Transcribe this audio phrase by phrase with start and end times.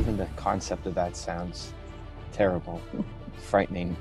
[0.00, 1.72] even the concept of that sounds
[2.32, 2.80] terrible,
[3.38, 3.94] frightening.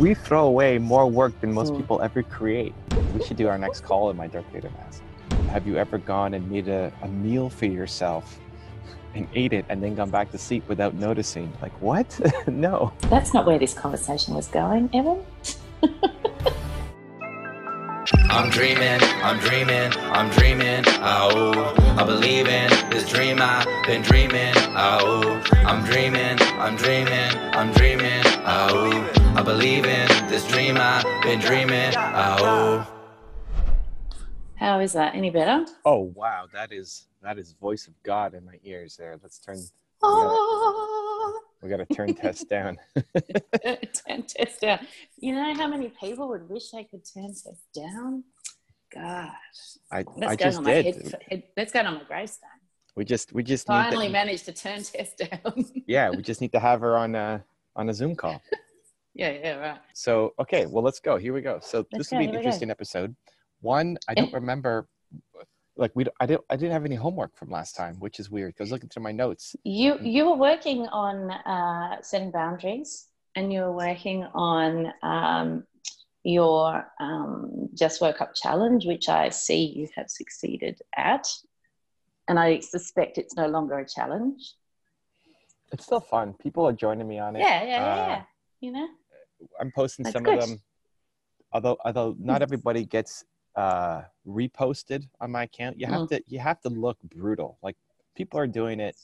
[0.00, 1.76] We throw away more work than most Mm.
[1.78, 2.74] people ever create.
[3.14, 5.02] We should do our next call in my Darth Vader mask.
[5.50, 8.40] Have you ever gone and made a, a meal for yourself
[9.14, 11.52] and ate it and then gone back to sleep without noticing?
[11.62, 12.08] Like, what?
[12.48, 12.92] no.
[13.02, 15.24] That's not where this conversation was going, Evan.
[18.34, 20.82] I'm dreaming, I'm dreaming, I'm dreaming.
[21.02, 24.52] Oh, I believe in this dream I've been dreaming.
[24.74, 28.22] Oh, I'm dreaming, I'm dreaming, I'm dreaming.
[28.44, 28.90] Oh,
[29.36, 31.92] I believe in this dream I've been dreaming.
[31.96, 32.84] Oh.
[34.56, 35.14] How is that?
[35.14, 35.64] Any better?
[35.84, 39.16] Oh wow, that is that is voice of God in my ears there.
[39.22, 39.62] Let's turn
[40.02, 40.93] Oh,
[41.64, 42.76] we gotta turn Tess down.
[42.94, 44.86] turn Tess down.
[45.16, 48.22] You know how many people would wish they could turn Tess down?
[48.94, 49.30] God,
[49.90, 50.94] I that's I just on my did.
[50.94, 51.42] head, head.
[51.56, 52.50] That's going on my gravestone.
[52.94, 55.64] We just we just need Finally to, managed to turn Tess down.
[55.86, 57.42] yeah, we just need to have her on a
[57.74, 58.42] on a Zoom call.
[59.14, 59.78] yeah, yeah, right.
[59.94, 61.16] So okay, well let's go.
[61.16, 61.60] Here we go.
[61.62, 62.36] So Let's this will be an go.
[62.36, 63.16] interesting episode.
[63.62, 64.86] One, I don't remember
[65.76, 68.54] like we I didn't I didn't have any homework from last time, which is weird
[68.54, 69.56] because looking through my notes.
[69.64, 75.64] You you were working on uh, setting boundaries, and you were working on um,
[76.22, 81.26] your um, Just Woke Up challenge, which I see you have succeeded at,
[82.28, 84.54] and I suspect it's no longer a challenge.
[85.72, 86.34] It's still fun.
[86.34, 87.40] People are joining me on it.
[87.40, 87.92] Yeah, yeah, yeah.
[87.92, 88.22] Uh, yeah.
[88.60, 88.88] You know,
[89.60, 90.38] I'm posting That's some good.
[90.38, 90.60] of them.
[91.52, 93.24] Although although not everybody gets
[93.56, 96.08] uh reposted on my account, you have Mm.
[96.08, 97.58] to you have to look brutal.
[97.62, 97.76] Like
[98.14, 98.96] people are doing it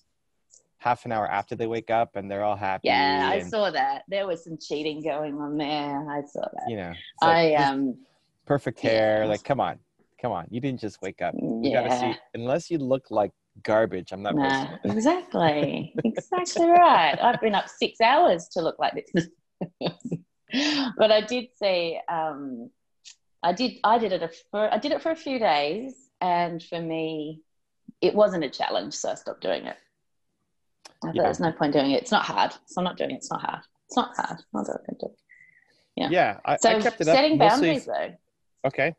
[0.79, 2.89] half an hour after they wake up and they're all happy.
[2.89, 4.03] yeah, I saw that.
[4.09, 6.11] There was some cheating going on there.
[6.11, 6.71] I saw that.
[6.71, 7.99] you know, like, I um,
[8.47, 9.23] perfect hair.
[9.23, 9.29] yeah.
[9.29, 9.79] Like, come on,
[10.21, 10.47] come on.
[10.51, 11.35] You didn't just wake up.
[11.35, 12.13] Gotta yeah.
[12.13, 12.19] see.
[12.35, 13.31] Unless you look like
[13.63, 14.35] garbage, I'm not.
[14.35, 15.93] Nah, exactly.
[16.05, 17.19] exactly right.
[17.21, 19.29] I've been up six hours to look like this.
[20.97, 22.71] but I did see um,
[23.43, 26.63] I did, I did it a, for, I did it for a few days, and
[26.63, 27.41] for me,
[28.01, 29.77] it wasn't a challenge, so I stopped doing it.
[31.03, 31.23] I thought Yeah.
[31.25, 32.03] there's no point doing it.
[32.03, 33.17] It's not hard, so I'm not doing it.
[33.17, 33.61] It's not hard.
[33.87, 34.39] It's not hard.
[34.55, 34.73] I'll do
[35.03, 35.11] it.
[35.97, 36.09] Yeah.
[36.11, 37.69] Yeah, I, So I kept it up setting mostly.
[37.69, 38.15] boundaries, though.
[38.67, 38.95] Okay.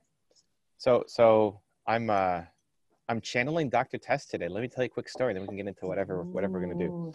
[0.78, 2.42] So so I'm uh
[3.08, 3.98] I'm channeling Dr.
[4.00, 4.48] Tess today.
[4.48, 6.62] Let me tell you a quick story, then we can get into whatever whatever we're
[6.66, 7.14] gonna do.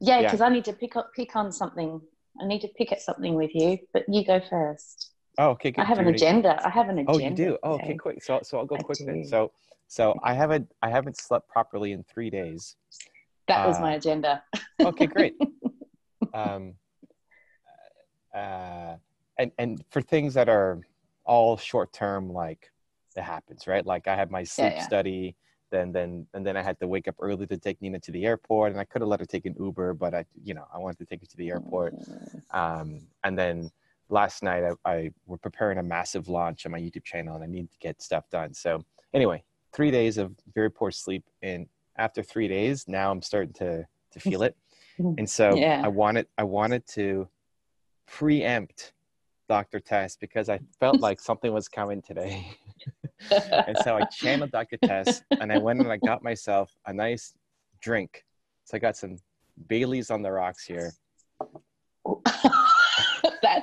[0.00, 0.22] Yeah, Yeah.
[0.24, 2.00] because I need to pick up pick on something.
[2.40, 5.05] I need to pick at something with you, but you go first.
[5.38, 5.82] Oh, okay, good.
[5.82, 6.60] I have an agenda.
[6.64, 7.12] I have an agenda.
[7.12, 7.58] Oh, you do.
[7.62, 8.22] Oh, okay, quick.
[8.22, 9.24] So so I'll go I quick then.
[9.24, 9.52] So
[9.88, 12.76] so I haven't I haven't slept properly in three days.
[13.48, 14.42] That was Uh, my agenda.
[14.80, 15.34] Okay, great.
[16.34, 16.74] um,
[18.34, 18.96] uh,
[19.38, 20.80] and and for things that are
[21.24, 22.72] all short term, like
[23.14, 23.84] it happens, right?
[23.84, 24.82] Like I had my sleep yeah.
[24.82, 25.36] study,
[25.70, 28.24] then then and then I had to wake up early to take Nina to the
[28.24, 30.78] airport, and I could have let her take an Uber, but I, you know, I
[30.78, 31.94] wanted to take her to the airport.
[32.52, 33.70] Um, and then
[34.08, 37.46] last night I, I we're preparing a massive launch on my YouTube channel, and I
[37.46, 38.54] need to get stuff done.
[38.54, 38.84] So
[39.14, 43.86] anyway, three days of very poor sleep, and after three days, now I'm starting to
[44.12, 44.56] to feel it,
[44.98, 45.82] and so Yeah.
[45.84, 47.28] I wanted I wanted to
[48.06, 48.92] preempt
[49.48, 49.80] Dr.
[49.80, 52.56] Tess because I felt like something was coming today.
[53.30, 54.76] and so I channeled Dr.
[54.76, 57.34] Tess and I went and I got myself a nice
[57.80, 58.24] drink.
[58.64, 59.16] So I got some
[59.68, 60.92] Bailey's on the rocks here.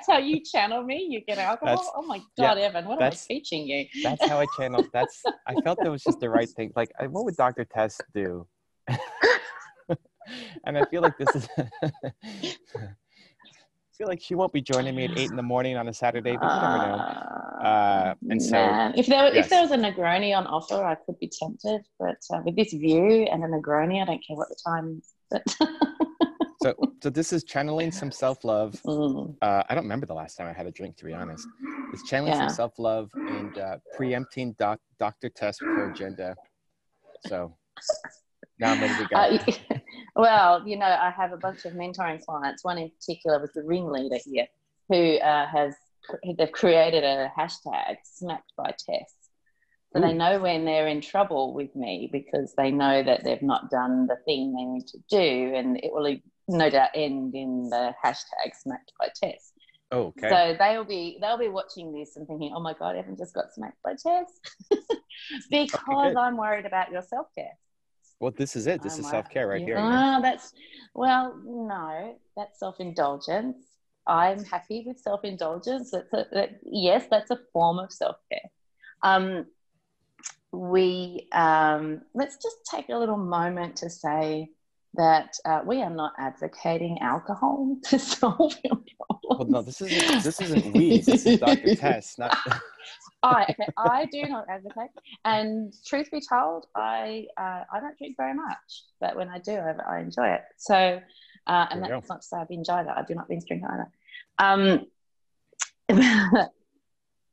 [0.06, 1.08] That's how you channel me.
[1.10, 1.76] You get alcohol.
[1.76, 3.86] That's- oh my yeah, god, Evan, what am I teaching you?
[4.04, 4.86] That's how I channel.
[4.94, 6.72] That's I felt it was just the right thing.
[6.76, 7.64] Like, I- what would Dr.
[7.64, 8.46] Tess do?
[10.66, 11.48] and I feel like this is.
[11.58, 11.70] I
[13.98, 16.36] feel like she won't be joining me at eight in the morning on a Saturday,
[16.36, 17.00] but you never know.
[17.64, 19.46] Uh, and so- man, if there yes.
[19.46, 21.82] if there was a Negroni on offer, I could be tempted.
[21.98, 25.14] But uh, with this view and a Negroni, I don't care what the time is.
[25.32, 25.44] But
[26.64, 28.82] So, so this is channeling some self love.
[28.86, 29.36] Mm.
[29.42, 31.46] Uh, I don't remember the last time I had a drink, to be honest.
[31.92, 32.48] It's channeling Yeah.
[32.48, 35.30] some self love and uh, preempting doc, Dr.
[35.36, 36.38] With her agenda.
[37.28, 37.58] So
[38.60, 39.18] now I'm ready to go.
[39.18, 39.80] Uh,
[40.16, 42.64] well, you know, I have a bunch of mentoring clients.
[42.64, 44.48] One in particular was the ringleader here,
[44.88, 45.76] who uh, has
[46.38, 49.14] they've created a hashtag "smacked by Tess."
[49.94, 53.70] So they know when they're in trouble with me because they know that they've not
[53.70, 56.08] done the thing they need to do, and it will
[56.48, 59.54] no doubt end in the hashtag "smacked by Tess."
[59.92, 60.30] oh, okay.
[60.30, 63.54] So they'll be they'll be watching this and thinking, "Oh my God, Evan just got
[63.54, 64.40] smacked by Tess,"
[65.50, 66.18] because good.
[66.18, 67.58] I'm worried about your self care.
[68.20, 68.82] well, this is it.
[68.82, 69.78] This I'm is self care right here.
[69.80, 70.54] Ah, that's
[70.94, 73.58] well, no, that's self indulgence.
[74.06, 75.92] I'm happy with self indulgence.
[75.92, 78.50] That's a, that, yes, that's a form of self care.
[79.02, 79.46] Um,
[80.52, 84.50] we um, let's just take a little moment to say
[84.96, 89.52] that uh, we are not advocating alcohol to solve your Well, problems.
[89.52, 91.00] no, this isn't this isn't we.
[91.02, 91.76] This is Dr.
[91.76, 92.38] Tess, not
[93.24, 94.90] I okay, I do not advocate,
[95.24, 99.54] and truth be told, I uh, I don't drink very much, but when I do,
[99.54, 100.42] I, I enjoy it.
[100.58, 101.00] So,
[101.48, 102.92] uh, and that's not to say I binge either.
[102.92, 103.90] I do not binge drink either.
[104.40, 104.88] Um,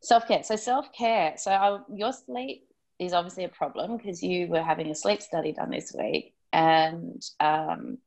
[0.01, 0.43] self care.
[0.45, 1.35] So self care.
[1.37, 2.67] So I, your sleep
[2.99, 7.23] is obviously a problem because you were having a sleep study done this week, and
[7.39, 7.99] um,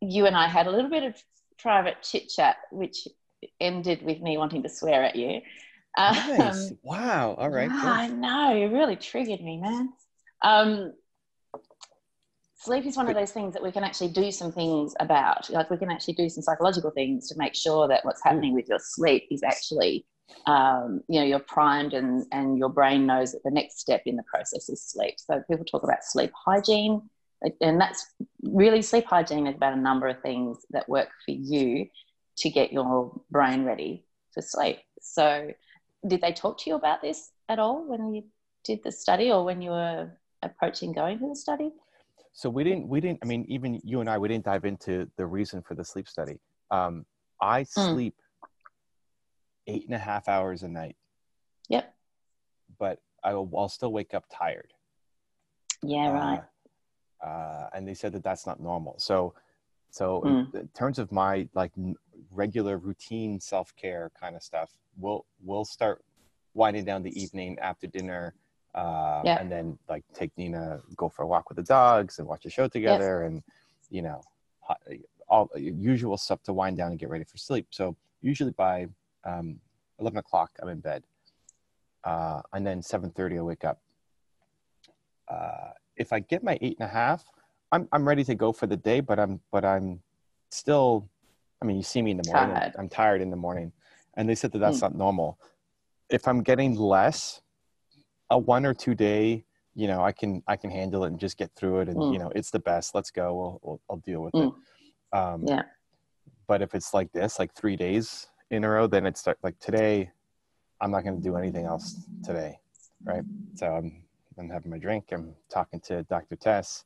[0.00, 1.22] you and I had a little bit of
[1.58, 3.06] private chit chat, which
[3.60, 5.40] ended with me wanting to swear at you.
[5.96, 6.70] nice.
[6.70, 7.34] Um, wow.
[7.34, 7.70] All right.
[7.70, 7.80] yeah.
[7.82, 8.54] I know.
[8.54, 9.92] You really triggered me, man.
[10.42, 10.92] Um,
[12.56, 15.50] sleep is one of those things that we can actually do some things about.
[15.50, 18.68] Like we can actually do some psychological things to make sure that what's happening with
[18.68, 20.06] your sleep is actually,
[20.46, 24.16] um, you know, you're primed and and your brain knows that the next step in
[24.16, 25.14] the process is sleep.
[25.18, 27.02] So people talk about sleep hygiene,
[27.60, 28.06] and that's
[28.42, 31.86] really sleep hygiene is about a number of things that work for you
[32.38, 34.78] to get your brain ready for sleep.
[35.00, 35.50] So
[36.06, 38.24] did they talk to you about this at all when you
[38.64, 40.10] did the study or when you were
[40.42, 41.72] approaching going to the study?
[42.32, 45.10] So we didn't we didn't I mean even you and I we didn't dive into
[45.16, 46.40] the reason for the sleep study.
[46.70, 47.04] Um,
[47.40, 47.90] I Mm.
[47.92, 48.14] sleep
[49.66, 50.96] eight and a half hours a night,
[51.68, 51.94] Yep.
[52.78, 54.72] but I will, I'll still wake up tired.
[55.82, 56.38] Yeah, right.
[56.38, 56.42] Uh,
[57.22, 58.94] uh, and they said that that's not normal.
[58.98, 59.34] So,
[59.90, 60.54] so Mm.
[60.54, 61.96] in, in terms of my like n-
[62.30, 66.02] regular routine self care kind of stuff, we'll we'll start
[66.54, 68.34] winding down the evening after dinner,
[68.74, 69.38] uh, Yeah.
[69.38, 72.50] and then like take Nina go for a walk with the dogs and watch a
[72.50, 73.42] show together, and
[73.90, 74.22] you know,
[75.28, 77.66] all usual stuff to wind down and get ready for sleep.
[77.70, 78.88] So usually by
[79.24, 79.60] um,
[79.98, 81.04] eleven o'clock, I'm in bed,
[82.04, 83.80] uh, and then seven thirty, I wake up.
[85.28, 87.24] Uh, if I get my eight and a half,
[87.70, 90.02] I'm I'm ready to go for the day, but I'm but I'm
[90.50, 91.08] still.
[91.60, 92.56] I mean, you see me in the morning.
[92.56, 92.74] Tired.
[92.78, 93.72] I'm tired in the morning,
[94.16, 94.82] and they said that that's Mm.
[94.82, 95.38] not normal.
[96.10, 97.40] If I'm getting less,
[98.30, 99.44] a one or two day,
[99.74, 102.12] you know, I can I can handle it and just get through it, and Mm.
[102.12, 102.94] you know, it's the best.
[102.94, 103.34] Let's go.
[103.34, 104.52] We'll, we'll I'll deal with Mm.
[105.12, 105.16] it.
[105.16, 105.62] Um, Yeah.
[106.48, 110.10] But if it's like this, like three days in a row, then it's like today.
[110.80, 112.58] I'm not going to do anything else today,
[113.04, 113.22] right?
[113.54, 114.01] So I'm
[114.38, 115.06] I'm having my drink.
[115.12, 116.36] I'm talking to Dr.
[116.36, 116.84] Tess,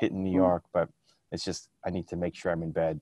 [0.00, 0.34] hitting New Mm.
[0.34, 0.88] York, but
[1.30, 3.00] it's just I need to make sure I'm in bed.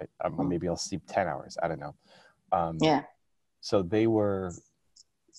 [0.00, 0.48] I, um, Mm.
[0.48, 1.56] maybe I'll sleep ten hours.
[1.62, 1.94] I don't know.
[2.52, 3.04] Um, Yeah.
[3.60, 4.52] So they were.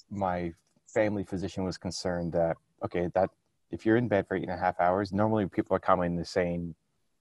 [0.10, 0.54] My
[0.88, 3.30] family physician was concerned that okay, that
[3.72, 6.28] if you're in bed for eight and a half hours, normally people are coming and
[6.28, 6.76] saying,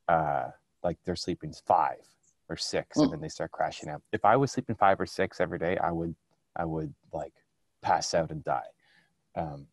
[0.09, 0.49] uh,
[0.83, 2.05] like they're sleeping five
[2.49, 3.03] or six, Mm.
[3.05, 4.03] and then they start crashing out.
[4.13, 6.15] If I was sleeping five or six every day, I would,
[6.57, 7.33] I would like
[7.83, 8.67] pass out and die.
[9.37, 9.67] Um,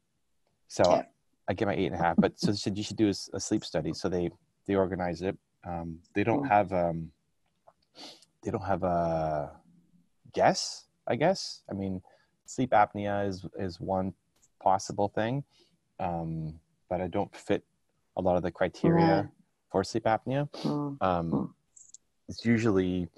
[0.70, 1.04] so Yeah.
[1.50, 2.16] I get my eight and a half.
[2.16, 3.92] But so they said you should do a, sleep study.
[3.94, 4.30] So they
[4.68, 5.36] they organize it.
[5.66, 6.48] Um, they don't Mm.
[6.56, 7.12] have um,
[8.44, 9.52] they don't have a
[10.32, 10.86] guess.
[11.08, 11.64] I guess.
[11.70, 12.02] I mean,
[12.46, 14.14] sleep apnea is is one
[14.62, 15.44] possible thing,
[16.00, 17.64] um, but I don't fit
[18.16, 19.30] a lot of the criteria
[19.72, 20.50] for sleep apnea.
[20.64, 20.98] Mm.
[21.02, 21.54] Um, Mm.
[22.30, 23.10] It's usually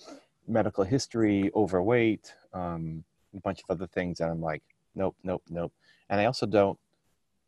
[0.48, 3.04] medical history, overweight, um,
[3.36, 4.64] a bunch of other things and I'm like,
[4.96, 5.74] nope, nope, nope.
[6.10, 6.80] And I also don't,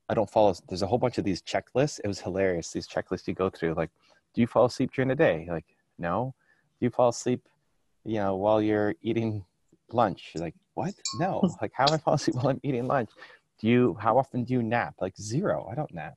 [0.10, 0.54] I don't follow.
[0.68, 2.00] There's a whole bunch of these checklists.
[2.04, 2.72] It was hilarious.
[2.72, 3.90] These checklists you go through, like,
[4.34, 5.48] do you fall asleep during the day?
[5.50, 5.66] Like,
[5.98, 6.34] no.
[6.80, 7.48] Do you fall asleep,
[8.04, 9.46] you know, while you're eating
[9.92, 10.32] lunch?
[10.34, 10.94] You're like, what?
[11.20, 11.42] No.
[11.62, 13.12] like, how am I fall asleep while I'm eating lunch?
[13.60, 13.96] Do you?
[14.00, 14.96] How often do you nap?
[15.00, 15.68] Like zero.
[15.72, 16.16] I don't nap.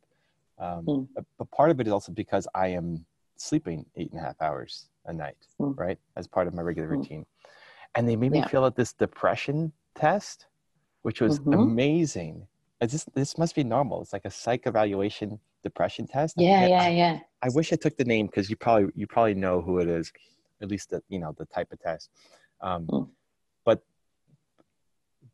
[0.59, 1.09] Um, Mm.
[1.15, 3.05] but, but part of it is also because I am
[3.37, 5.79] sleeping eight and a half hours a night, Mm.
[5.79, 5.99] right?
[6.17, 6.93] As part of my regular Mm.
[6.93, 7.27] routine.
[7.95, 8.49] And they made me Yeah.
[8.49, 10.47] fill out this depression test,
[11.03, 11.55] which was Mhm.
[11.55, 12.49] amazing.
[12.81, 14.03] It's just, this must be normal.
[14.03, 16.37] It's like a psych evaluation depression test.
[16.39, 17.21] I Yeah, forget- yeah, yeah.
[17.43, 20.13] I wish I took the name because you probably you probably know who it is,
[20.63, 22.11] at least the you know the type of test.
[22.61, 23.09] Um, Mm.
[23.65, 23.83] But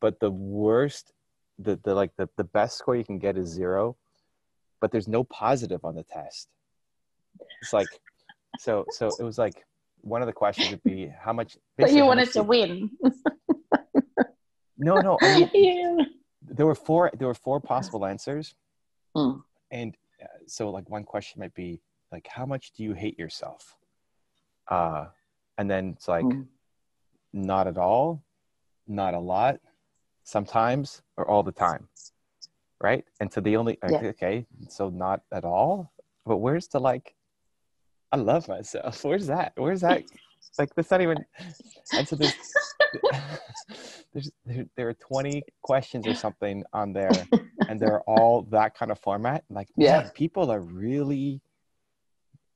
[0.01, 1.13] but the worst,
[1.59, 3.97] the the like the the best score you can get is zero,
[4.81, 6.49] but there's no positive on the test.
[7.61, 7.89] It's like
[8.59, 9.65] so so it was like
[10.01, 11.57] one of the questions would be how much.
[11.79, 12.91] But you wanted to win.
[14.79, 15.17] No, no.
[15.21, 16.05] I mean, yeah.
[16.49, 18.55] There were four there were four possible answers.
[19.17, 19.43] Mm.
[19.71, 21.81] and uh, so like one question might be
[22.11, 23.77] like how much do you hate yourself?
[24.69, 25.07] Uh
[25.59, 26.47] and then it's like Mm.
[27.33, 28.23] not at all
[28.87, 29.61] not a lot
[30.25, 31.89] sometimes or all the time
[32.81, 33.05] right?
[33.21, 33.91] And so the only Yeah.
[33.99, 35.93] okay, okay so not at all
[36.27, 37.15] but where's the like
[38.13, 39.05] i love myself.
[39.09, 39.53] Where's that?
[39.57, 40.03] Where's that?
[40.59, 41.25] Like that's not even
[41.97, 42.35] and so there's
[44.45, 47.27] there, there are 20 questions or something on there
[47.69, 50.01] and they're all that kind of format like Yeah.
[50.03, 51.41] man, people are really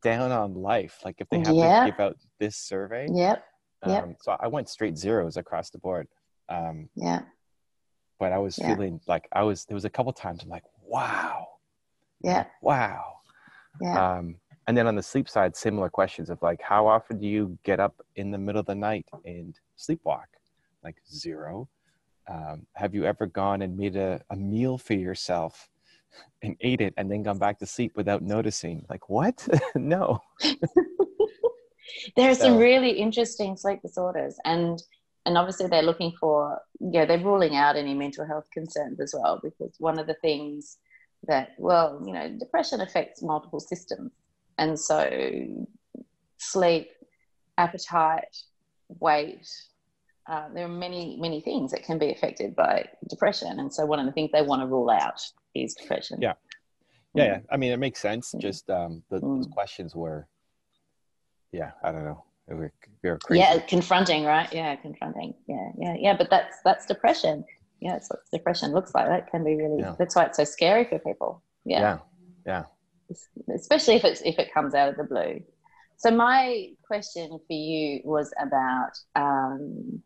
[0.02, 1.00] down on life.
[1.04, 1.84] Like if they have Yeah.
[1.84, 3.08] to give out this survey.
[3.12, 3.44] Yep.
[3.86, 4.02] Yep.
[4.02, 6.06] Um, so I went straight zeros across the board.
[6.48, 7.22] Um, Yeah.
[8.20, 8.68] but I was Yeah.
[8.68, 11.46] feeling like I was, there was a couple times I'm like, wow,
[12.20, 12.44] Yeah.
[12.62, 13.16] wow.
[13.80, 14.16] Yeah.
[14.18, 17.56] Um, and then on the sleep side, similar questions of like, how often do you
[17.64, 20.26] get up in the middle of the night and sleepwalk?
[20.82, 21.68] Like zero.
[22.28, 25.68] Um, have you ever gone and made a, a meal for yourself
[26.42, 28.84] and ate it and then gone back to sleep without noticing?
[28.88, 29.46] Like, what?
[29.76, 30.18] no.
[32.16, 34.82] there are some really interesting sleep disorders and
[35.24, 39.40] and obviously they're looking for yeah they're ruling out any mental health concerns as well
[39.42, 40.78] because one of the things
[41.26, 44.10] that well you know depression affects multiple systems
[44.58, 45.08] and so
[46.38, 46.88] sleep
[47.58, 48.36] appetite
[48.88, 49.48] weight
[50.28, 53.98] uh, there are many many things that can be affected by depression and so one
[53.98, 55.20] of the things they want to rule out
[55.54, 56.34] is depression Yeah.
[57.14, 57.38] Yeah, yeah.
[57.50, 58.34] I mean, it makes sense.
[58.34, 58.40] Mm.
[58.40, 59.52] Just um, the, those Mm.
[59.52, 60.28] questions were,
[61.50, 62.22] yeah, I don't know.
[62.46, 62.70] Were,
[63.02, 63.18] were.
[63.30, 64.52] Yeah, confronting, right?
[64.52, 65.32] Yeah, confronting.
[65.48, 66.14] Yeah, yeah, yeah.
[66.16, 67.42] But that's that's depression.
[67.80, 69.06] Yeah, that's what depression looks like.
[69.08, 69.80] That can be really.
[69.80, 69.94] Yeah.
[69.98, 71.42] That's why it's so scary for people.
[71.64, 71.98] Yeah, yeah.
[72.46, 72.64] Yeah.
[73.54, 75.42] Especially if it's if it comes out of the blue.
[75.96, 78.92] So my question for you was about.
[79.14, 80.02] Um,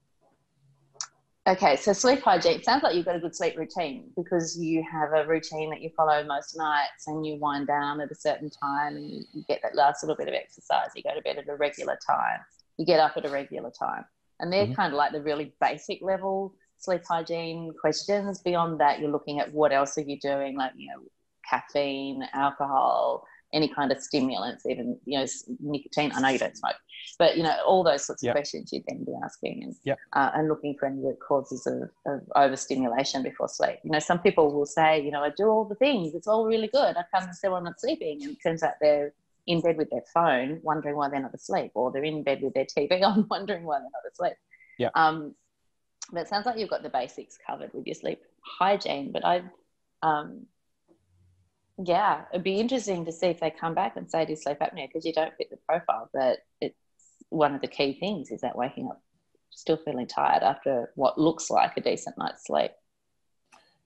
[1.49, 2.62] okay, so sleep hygiene.
[2.62, 5.90] Sounds like you've got a good sleep routine because you have a routine that you
[5.97, 9.61] follow most nights, and you wind down at a certain time, and you, you get
[9.62, 10.90] that last little bit of exercise.
[10.95, 12.40] You go to bed at a regular time.
[12.76, 14.04] You get up at a regular time,
[14.38, 14.76] and they're Mhm.
[14.76, 18.40] kind of like the really basic level sleep hygiene questions.
[18.40, 21.02] Beyond that, you're looking at what else are you doing, like you know,
[21.50, 25.26] caffeine, alcohol, any kind of stimulants, even you know,
[25.59, 26.12] nicotine.
[26.14, 26.76] I know you don't smoke,
[27.19, 28.30] but you know, all those sorts Yep.
[28.30, 29.99] of questions you'd then be asking, and Yep.
[30.12, 33.78] uh, and looking for any root causes of, of overstimulation before sleep.
[33.83, 36.47] You know, some people will say, you know, I do all the things, it's all
[36.47, 36.97] really good.
[36.97, 39.12] I come and still I'm not sleeping, and it turns out they're
[39.47, 42.54] in bed with their phone, wondering why they're not asleep, or they're in bed with
[42.54, 44.35] their TV on, wondering why they're not asleep.
[44.78, 44.90] Yeah.
[44.95, 45.35] Um,
[46.12, 49.12] but it sounds like you've got the basics covered with your sleep hygiene.
[49.12, 49.42] But I,
[50.02, 50.47] um,
[51.82, 54.87] yeah, it'd be interesting to see if they come back and say do sleep apnea
[54.87, 56.10] because you don't fit the profile.
[56.12, 56.76] But it's
[57.30, 59.02] one of the key things is that waking up
[59.50, 62.72] still feeling tired after what looks like a decent night's sleep.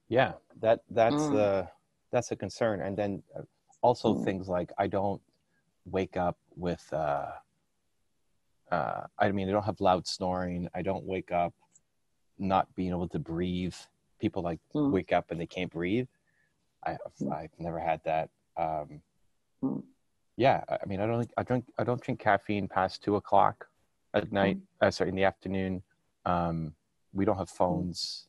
[0.08, 0.32] Yeah.
[0.60, 1.30] That, that's Mm.
[1.30, 1.68] the,
[2.10, 2.80] that's a concern.
[2.80, 3.42] And then uh,
[3.80, 4.24] also Mm.
[4.24, 5.20] things like I don't
[5.84, 7.30] wake up with, uh,
[8.70, 10.68] uh, I mean, I don't have loud snoring.
[10.74, 11.54] I don't wake up
[12.38, 13.74] not being able to breathe.
[14.20, 14.90] People like Mm.
[14.90, 16.08] wake up and they can't breathe.
[16.86, 17.32] I, Mm.
[17.32, 18.30] I've never had that.
[18.56, 19.00] Um,
[19.62, 19.82] Mm.
[20.36, 23.68] yeah, I mean, I don't, I drink, I don't drink caffeine past two o'clock
[24.12, 24.58] at night.
[24.80, 25.82] Uh, sorry, in the afternoon.
[26.24, 26.74] Um,
[27.12, 28.26] we don't have phones,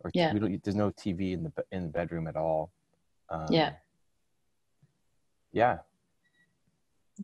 [0.00, 0.32] or Yeah.
[0.32, 0.62] we don't.
[0.62, 2.70] There's no TV in the in the bedroom at all.
[3.30, 3.74] Um, Yeah.
[5.52, 5.78] Yeah.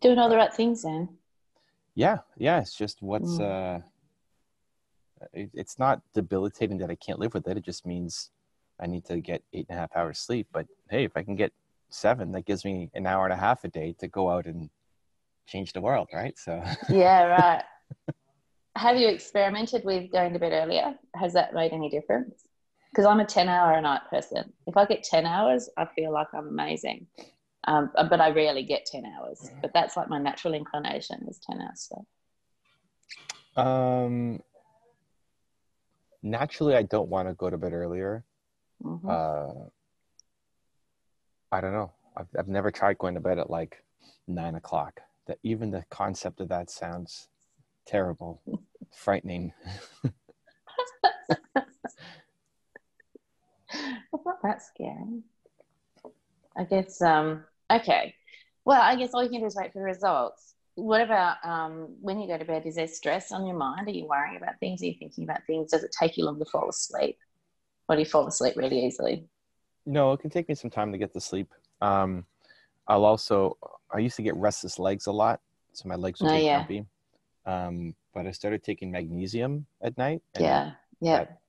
[0.01, 1.19] Doing all the right things then.
[1.95, 2.19] Yeah.
[2.37, 2.61] Yeah.
[2.61, 3.39] It's just what's.
[3.39, 3.81] Mm.
[3.81, 3.87] Uh,
[5.33, 7.57] it, it's not debilitating that I can't live with it.
[7.57, 8.31] It just means
[8.81, 10.49] I need to get eight and a half hours sleep.
[10.53, 11.53] But hey, if I can get
[11.91, 14.71] seven, that gives me an hour and a half a day to go out and
[15.47, 16.37] change the world, right?
[16.39, 16.63] So.
[16.89, 17.63] Yeah, right.
[18.77, 20.95] Have you experimented with going to bed earlier?
[21.15, 22.45] Has that made any difference?
[22.91, 24.53] Because I'm a 10 hour a night person.
[24.67, 27.07] If I get 10 hours, I feel like I'm amazing.
[27.67, 29.51] Um, but I rarely get 10 hours.
[29.63, 33.67] But that's like my natural inclination is 10 hours sleep.
[33.67, 34.41] Um,
[36.23, 38.25] naturally, I don't want to go to bed earlier.
[38.83, 39.09] Mhm.
[39.09, 39.69] Uh,
[41.53, 41.93] I don't know.
[42.17, 43.85] I've, I've never tried going to bed at like
[44.27, 45.01] nine o'clock.
[45.27, 47.29] That even the concept of that sounds
[47.87, 48.43] terrible,
[48.93, 49.53] frightening.
[53.77, 55.23] It's not that scary.
[56.57, 58.15] I guess, um, okay.
[58.65, 60.55] Well, I guess all you can do is wait for the results.
[60.77, 62.65] What about um, when you go to bed?
[62.67, 63.89] Is there stress on your mind?
[63.89, 64.83] Are you worrying about things?
[64.83, 65.71] Are you thinking about things?
[65.71, 67.19] Does it take you long to fall asleep?
[67.89, 69.27] Or do you fall asleep really easily?
[69.87, 71.53] No, it can take me some time to get to sleep.
[71.81, 72.25] Um,
[72.89, 73.57] I'll also,
[73.93, 75.41] I used to get restless legs a lot,
[75.73, 76.59] so my legs would Oh, get yeah.
[76.59, 76.87] jumpy.
[77.47, 80.23] Um, but I started taking magnesium at night.
[80.35, 81.41] and Yeah, yeah, that-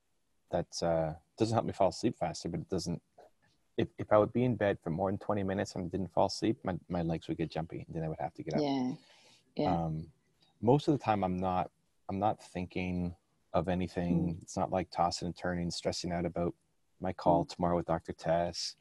[0.51, 3.01] That's uh, doesn't help me fall asleep faster, but it doesn't.
[3.77, 6.27] If, if I would be in bed for more than 20 minutes and didn't fall
[6.27, 8.61] asleep, my, my legs would get jumpy, and then I would have to get up.
[8.61, 8.91] yeah,
[9.57, 9.85] yeah.
[9.85, 10.07] um,
[10.61, 11.69] most of the time i'm not
[12.09, 13.13] i'm not thinking
[13.55, 14.41] of anything Mm.
[14.43, 16.53] it's not like tossing and turning stressing out about
[16.99, 17.49] my call Mm.
[17.49, 18.75] tomorrow with dr tess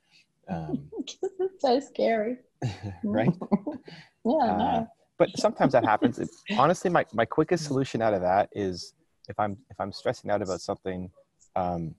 [0.48, 0.90] um,
[1.60, 2.36] so scary.
[3.04, 3.32] right
[4.26, 4.88] Yeah, Uh, know.
[5.18, 6.28] but sometimes that happens It-
[6.58, 8.92] honestly my, my quickest solution out of that is
[9.28, 11.10] if i'm if i'm stressing out about something
[11.56, 11.94] um,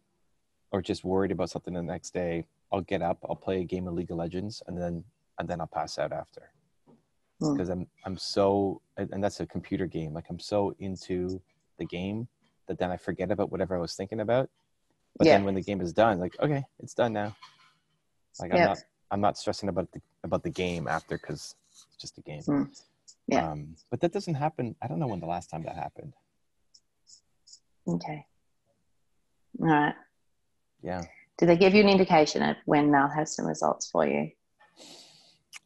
[0.72, 3.88] or just worried about something the next day i'll get up i'll play a game
[3.88, 5.04] of league of legends and then
[5.40, 6.52] and then i'll pass out after
[7.42, 7.54] Mm.
[7.54, 10.14] because I'm I'm so and that's a computer game.
[10.14, 11.42] Like I'm so into
[11.80, 12.30] the game
[12.68, 14.50] that then I forget about whatever I was thinking about.
[15.18, 15.36] But Yeah.
[15.36, 17.36] then when the game is done, like okay, it's done now.
[18.40, 18.66] Like I'm Yeah.
[18.66, 18.80] not
[19.12, 22.42] I'm not stressing about the about the game after because it's just a game.
[22.42, 22.68] Mm.
[23.28, 23.52] Yeah.
[23.52, 24.76] Um, but that doesn't happen.
[24.82, 26.14] I don't know when the last time that happened.
[27.88, 28.26] Okay.
[29.62, 29.96] All right.
[30.82, 31.02] Yeah.
[31.38, 34.32] Did they give you an indication of when they'll have some results for you?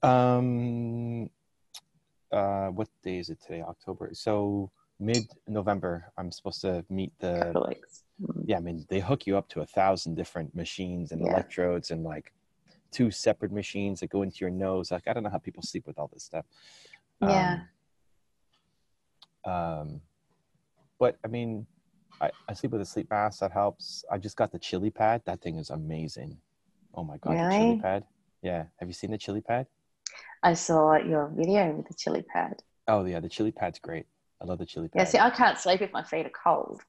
[0.03, 1.29] Um.
[2.31, 3.61] Uh, what day is it today?
[3.61, 4.11] October.
[4.13, 8.03] So mid November, I'm supposed to meet the couple of weeks.
[8.21, 8.43] Mm.
[8.45, 11.31] yeah, I mean, they hook you up to a thousand different machines and Yeah.
[11.31, 12.33] electrodes and like
[12.91, 14.91] two separate machines that go into your nose.
[14.91, 16.45] Like, I don't know how people sleep with all this stuff.
[17.21, 17.59] Yeah.
[19.45, 20.01] Um, um,
[20.99, 21.65] but I mean,
[22.19, 24.03] I, I sleep with a sleep mask that helps.
[24.11, 25.21] I just got the chili pad.
[25.25, 26.37] That thing is amazing.
[26.93, 28.03] Oh my God, the chili pad.
[28.41, 28.65] Yeah.
[28.77, 29.67] Have you seen the chili pad?
[30.43, 32.61] I saw your video with the chili pad.
[32.87, 33.19] Oh, yeah.
[33.19, 34.05] The chili pad's great.
[34.41, 34.99] I love the chili pad.
[34.99, 36.81] Yeah, see, I can't sleep if my feet are cold.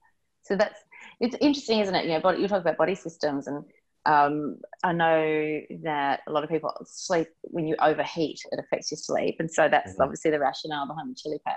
[0.42, 0.80] So that's
[1.20, 2.04] it's interesting, isn't it?
[2.06, 3.64] You know, body, you talk about body systems, and
[4.06, 8.98] um, I know that a lot of people sleep when you overheat, it affects your
[8.98, 10.02] sleep, and so that's Mhm.
[10.04, 11.56] obviously the rationale behind the chili pad.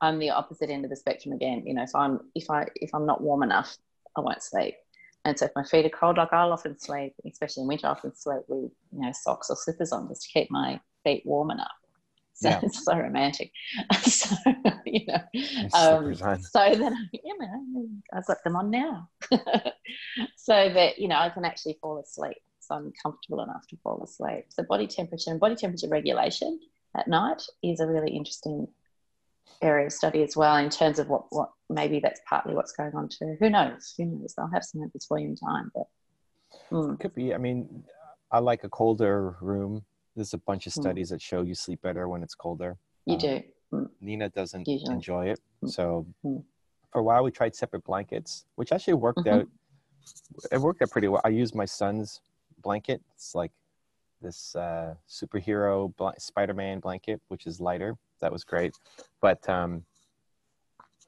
[0.00, 1.66] I'm the opposite end of the spectrum again.
[1.66, 3.76] You know, if I'm if I if I'm not warm enough,
[4.16, 4.74] I won't sleep.
[5.24, 7.90] And so if my feet are cold, like I'll often sleep, especially in winter, I
[7.90, 11.50] often sleep with you know socks or slippers on just to keep my feet warm
[11.50, 11.70] enough.
[12.36, 12.60] So Yeah.
[12.62, 13.50] it's so romantic.
[14.02, 14.36] so
[14.84, 15.22] you know,
[15.72, 19.08] um, so that I, you know, I've got them on now,
[20.36, 22.36] so that you know I can actually fall asleep.
[22.60, 24.46] So I'm comfortable enough to fall asleep.
[24.50, 26.60] So body temperature and body temperature regulation
[26.94, 28.66] at night is a really interesting
[29.62, 32.94] area of study as well in terms of what what maybe that's partly what's going
[32.94, 33.36] on too.
[33.40, 33.94] Who knows?
[33.96, 34.34] Who knows?
[34.38, 35.86] I'll have some for you in time, but.
[36.70, 37.32] mm, Could be.
[37.32, 37.84] I mean,
[38.30, 39.86] I like a colder room.
[40.16, 40.80] There's a bunch of Mm.
[40.80, 42.78] studies that show you sleep better when it's colder.
[43.08, 43.42] you Um, do.
[43.72, 44.92] Mm, Nina doesn't Usually.
[44.94, 45.38] enjoy it.
[45.62, 45.70] Mm.
[45.70, 46.44] So Mm.
[46.90, 49.42] for a while we tried separate blankets, which actually worked Mhm.
[49.42, 49.48] out.
[50.50, 51.20] It worked out pretty well.
[51.24, 52.20] I used my son's
[52.58, 53.00] blanket.
[53.12, 53.52] It's like
[54.20, 57.96] this uh, superhero bl- Spider-Man blanket, which is lighter.
[58.20, 58.74] That was great,
[59.20, 59.84] but um,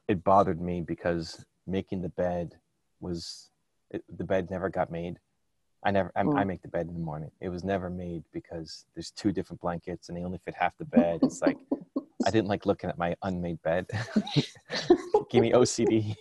[0.07, 2.61] it bothered me because making the bed
[3.01, 3.51] was
[3.89, 5.19] it, the bed never got made.
[5.83, 6.47] I never I, I Mm.
[6.47, 7.31] make the bed in the morning.
[7.41, 10.85] It was never made because there's two different blankets and they only fit half the
[10.97, 11.21] bed.
[11.23, 11.57] It's like
[12.25, 13.85] I didn't like looking at my unmade bed.
[15.29, 16.15] Give me OCD,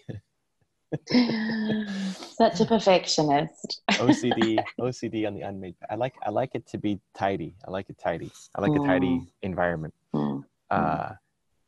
[2.36, 3.82] Such a perfectionist.
[3.98, 5.74] OCD, OCD on the unmade.
[5.90, 7.54] I like I like it to be tidy.
[7.66, 8.30] I like it tidy.
[8.56, 9.94] I like a tidy environment.
[10.14, 11.12] Mm, Uh,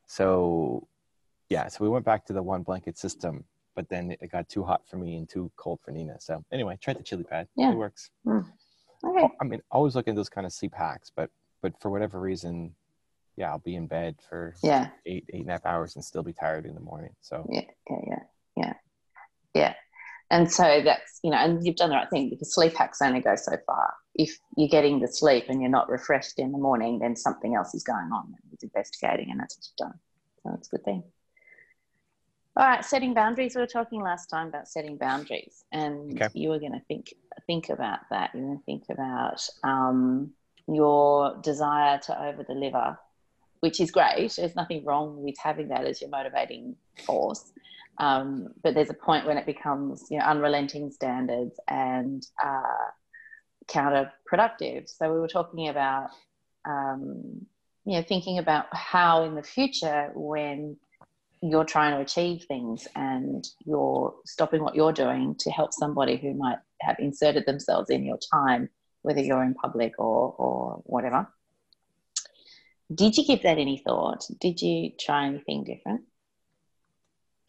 [0.07, 0.87] so
[1.49, 3.45] yeah, so we went back to the one blanket system,
[3.81, 6.17] but then it got too hot for me and too cold for Nina.
[6.21, 7.49] So anyway, tried the chili pad.
[7.57, 7.73] Yeah.
[7.73, 8.11] It works.
[8.25, 8.41] Hmm.
[9.03, 9.27] Okay.
[9.41, 11.31] I mean, always look at those kind of sleep hacks, but
[11.63, 12.75] but for whatever reason,
[13.37, 14.89] yeah, I'll be in bed for Yeah.
[15.07, 17.15] eight eight and a half hours and still be tired in the morning.
[17.23, 18.23] So yeah, yeah, yeah,
[18.57, 18.73] yeah,
[19.55, 19.75] yeah.
[20.31, 23.21] And so that's you know, and you've done the right thing because sleep hacks only
[23.23, 23.95] go so far.
[24.15, 27.75] If you're getting the sleep and you're not refreshed in the morning, then something else
[27.75, 28.27] is going on.
[28.27, 29.99] and It's investigating, and that's what you've done.
[30.43, 31.03] So it's a good thing.
[32.61, 33.55] All right, setting boundaries.
[33.55, 36.29] We were talking last time about setting boundaries, and Okay.
[36.35, 37.15] you were going to think
[37.47, 38.33] think about that.
[38.35, 40.35] You're going to think about um,
[40.69, 42.99] your desire to over deliver,
[43.61, 44.35] which is great.
[44.37, 47.51] There's nothing wrong with having that as your motivating force.
[47.97, 52.91] Um, but there's a point when it becomes you know unrelenting standards and uh,
[53.69, 54.87] counterproductive.
[54.87, 56.11] So we were talking about
[56.69, 57.47] um,
[57.87, 60.77] you know thinking about how in the future when
[61.43, 66.35] you're trying to achieve things and you're stopping what you're doing to help somebody who
[66.35, 68.69] might have inserted themselves in your time,
[69.03, 71.27] whether you're in public or or whatever.
[72.95, 74.25] Did you give that any thought?
[74.41, 76.03] Did you try anything different?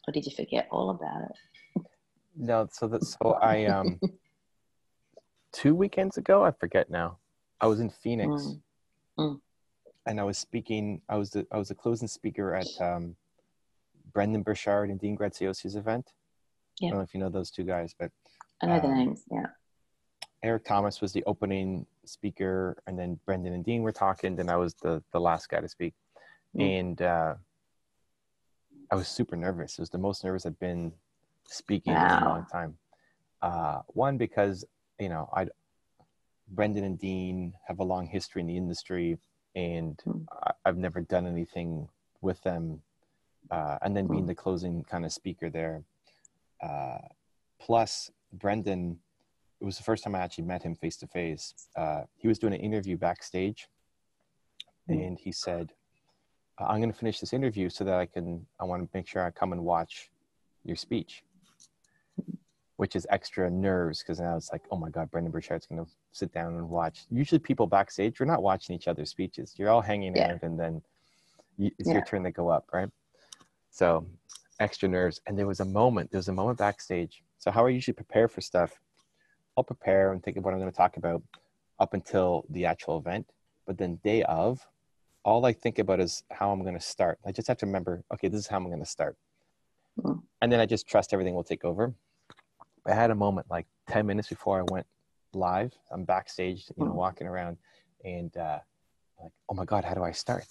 [0.07, 1.83] Or did you forget all about it?
[2.35, 3.99] no, so that so I um
[5.51, 7.17] two weekends ago, I forget now.
[7.59, 8.61] I was in Phoenix, Mm.
[9.19, 9.41] Mm.
[10.05, 11.01] and I was speaking.
[11.09, 13.15] I was the I was a closing speaker at um,
[14.13, 16.11] Brendon Burchard and Dean Graziosi's event.
[16.81, 18.11] I don't know if you know those two guys, but
[18.61, 19.47] I know the Um, names, yeah.
[20.43, 24.35] Eric Thomas was the opening speaker, and then Brendon and Dean were talking.
[24.35, 25.93] Then I was the the last guy to speak,
[26.55, 26.79] Mm.
[26.79, 27.35] and uh,
[28.89, 29.77] I was super nervous.
[29.77, 30.93] It was the most nervous I've been
[31.45, 32.77] speaking in a long time.
[33.41, 34.65] Uh, one because
[34.99, 35.47] you know I,
[36.47, 39.19] Brendon and Dean have a long history in the industry,
[39.55, 40.25] and Mm.
[40.31, 41.87] I, I've never done anything
[42.21, 42.81] with them.
[43.51, 45.83] Uh, and then being the closing kind of speaker there,
[46.63, 46.99] uh,
[47.59, 48.97] plus Brendon
[49.59, 51.53] it was the first time I actually met him face to face.
[51.75, 53.67] Uh, He was doing an interview backstage,
[54.89, 55.07] Mm.
[55.07, 55.73] and he said,
[56.57, 59.23] I'm going to finish this interview so that I can, I want to make sure
[59.23, 60.09] I come and watch
[60.63, 61.23] your speech,
[62.77, 65.91] which is extra nerves because now it's like, oh my God, Brendon Burchard's going to
[66.11, 67.05] sit down and watch.
[67.11, 69.53] Usually people backstage, you're not watching each other's speeches.
[69.57, 70.33] You're all hanging Yeah.
[70.33, 70.81] out and then
[71.57, 71.95] you, it's Yeah.
[71.95, 72.89] your turn to go up, right?
[73.71, 74.05] So
[74.59, 75.19] extra nerves.
[75.25, 77.23] And there was a moment, there was a moment backstage.
[77.39, 78.79] So how I usually prepare for stuff,
[79.57, 81.23] I'll prepare and think of what I'm going to talk about
[81.79, 83.27] up until the actual event.
[83.65, 84.65] But then day of,
[85.23, 87.17] all I think about is how I'm going to start.
[87.25, 89.17] I just have to remember, okay, this is how I'm going to start.
[89.99, 90.21] Mm.
[90.41, 91.93] And then I just trust everything will take over.
[92.87, 94.87] I had a moment like 10 minutes before I went
[95.33, 95.73] live.
[95.91, 96.95] I'm backstage, you know, Mm.
[96.95, 97.57] walking around
[98.03, 98.59] and uh,
[99.21, 100.45] like, oh my God, how do I start?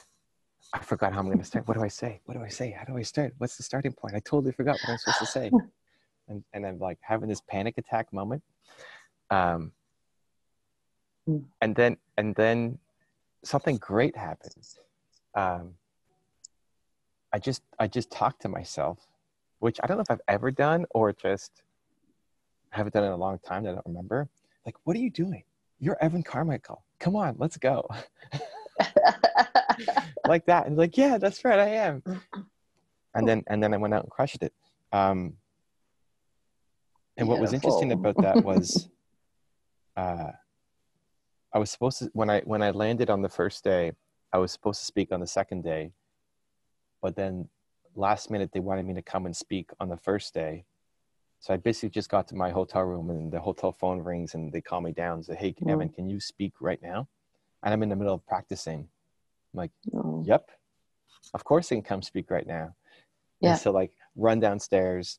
[0.73, 1.67] I forgot how I'm going to start.
[1.67, 2.21] What do I say?
[2.27, 2.71] What do I say?
[2.71, 3.35] How do I start?
[3.39, 4.15] What's the starting point?
[4.15, 5.51] I totally forgot what I'm supposed to say.
[6.29, 8.45] And, and I'm like having this panic attack moment.
[9.31, 9.73] Um,
[11.29, 11.45] Mm.
[11.61, 12.79] and then, and then
[13.45, 14.79] something great happens.
[15.35, 15.75] Um,
[17.33, 18.99] I just, I just talked to myself,
[19.59, 21.63] which I don't know if I've ever done or just
[22.71, 23.67] haven't done in a long time.
[23.67, 24.29] I don't remember.
[24.65, 25.43] Like, what are you doing?
[25.79, 26.85] You're Evan Carmichael.
[27.01, 27.89] Come on, let's go.
[30.27, 30.67] like that.
[30.67, 32.03] And like, yeah, that's right, I am.
[33.15, 34.53] And then and then I went out and crushed it.
[34.93, 35.35] Um,
[37.17, 38.89] and what was interesting about that was
[39.97, 40.31] uh,
[41.53, 43.93] I was supposed to when I when I landed on the first day,
[44.33, 45.93] I was supposed to speak on the second day,
[47.03, 47.49] but then
[47.97, 50.65] last minute they wanted me to come and speak on the first day.
[51.41, 54.53] So I basically just got to my hotel room and the hotel phone rings and
[54.53, 55.55] they call me down and say, Hey.
[55.67, 57.09] Evan, can you speak right now?
[57.63, 58.89] And I'm in the middle of practicing.
[59.53, 60.27] I'm like, Mm.
[60.27, 60.51] Yep.
[61.35, 62.75] Of course they can come speak right now.
[63.41, 63.51] Yeah.
[63.51, 65.19] And so like run downstairs,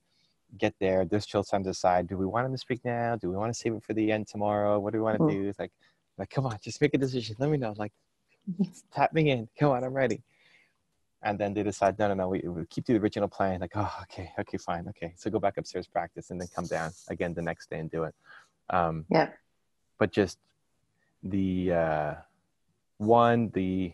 [0.57, 1.05] get there.
[1.05, 3.15] There's still time to decide, do we want them to speak now?
[3.15, 4.79] Do we want to save it for the end tomorrow?
[4.79, 5.29] What do we want to Mm.
[5.31, 5.49] do?
[5.49, 5.71] It's like,
[6.17, 7.35] like, come on, just make a decision.
[7.39, 7.73] Let me know.
[7.77, 7.93] Like,
[8.93, 9.47] tap me in.
[9.57, 10.21] Come on, I'm ready.
[11.23, 13.59] And then they decide, no, no, no, we, we keep the original plan.
[13.61, 15.13] Like, oh, okay, okay, fine, okay.
[15.15, 18.03] So go back upstairs, practice, and then come down again the next day and do
[18.05, 18.15] it.
[18.69, 19.29] Um, Yeah.
[19.99, 20.39] But just
[21.23, 22.13] the uh,
[22.97, 23.93] one, the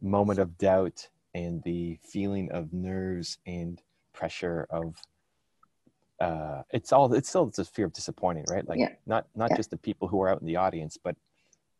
[0.00, 3.82] moment of doubt and the feeling of nerves and
[4.12, 4.96] pressure of
[6.20, 8.66] uh, it's all it's still it's a fear of disappointing, right?
[8.68, 8.88] Like Yeah.
[9.06, 9.56] not not Yeah.
[9.56, 11.16] just the people who are out in the audience, but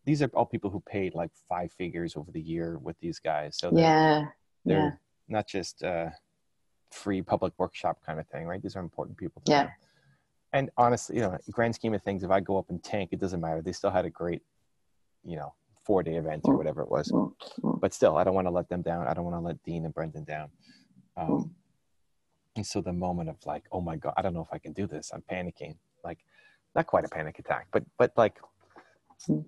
[0.05, 3.57] these are all people who paid like five figures over the year with these guys.
[3.59, 4.29] So they're, yeah.
[4.65, 4.91] they're Yeah.
[5.29, 6.11] not just uh,
[6.91, 8.63] free public workshop kind of thing, right?
[8.63, 9.43] These are important people.
[9.45, 9.63] To Yeah.
[9.65, 9.73] them.
[10.53, 13.19] And honestly, you know, grand scheme of things, if I go up and tank, it
[13.19, 13.61] doesn't matter.
[13.61, 14.43] They still had a great,
[15.25, 15.53] you know,
[15.89, 16.59] four day event or Mm.
[16.59, 17.11] whatever it was.
[17.11, 17.81] Mm, mm.
[17.81, 19.07] But still, I don't want to let them down.
[19.09, 20.51] I don't want to let Dean and Brendon down.
[21.17, 21.55] Um,
[22.57, 24.75] and so the moment of like, oh my god, I don't know if I can
[24.75, 25.11] do this.
[25.15, 25.77] I'm panicking.
[26.05, 26.19] Like,
[26.77, 28.37] not quite a panic attack, but but like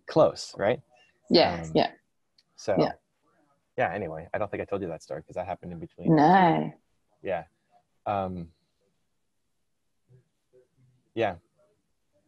[0.06, 0.80] close, right?
[1.28, 1.60] Yeah.
[1.62, 1.90] Um, yeah.
[2.56, 2.92] So Yeah.
[3.76, 3.92] yeah.
[3.92, 6.16] Anyway, I don't think I told you that story because that happened in between.
[6.16, 6.72] No.
[7.22, 7.44] Yeah.
[8.06, 8.48] Um,
[11.14, 11.34] yeah.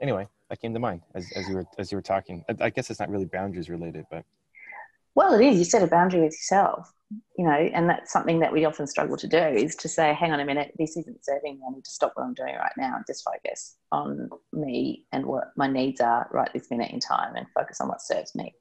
[0.00, 2.44] Anyway, that came to mind as, as you were as you were talking.
[2.46, 4.22] I, I guess it's not really boundaries related, but
[5.14, 5.56] Well, it is.
[5.56, 6.92] You set a boundary with yourself,
[7.38, 10.30] you know, and that's something that we often struggle to do is to say, hang
[10.30, 11.62] on a minute, this isn't serving me.
[11.66, 15.24] I need to stop what I'm doing right now and just focus on me and
[15.24, 18.54] what my needs are right this minute in time and focus on what serves me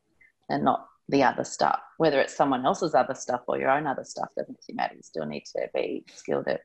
[0.48, 1.82] and not the other stuff.
[1.98, 4.96] Whether it's someone else's other stuff or your own other stuff doesn't matter.
[4.96, 6.62] You still need to be skilled at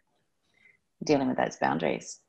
[1.04, 2.20] dealing with those boundaries.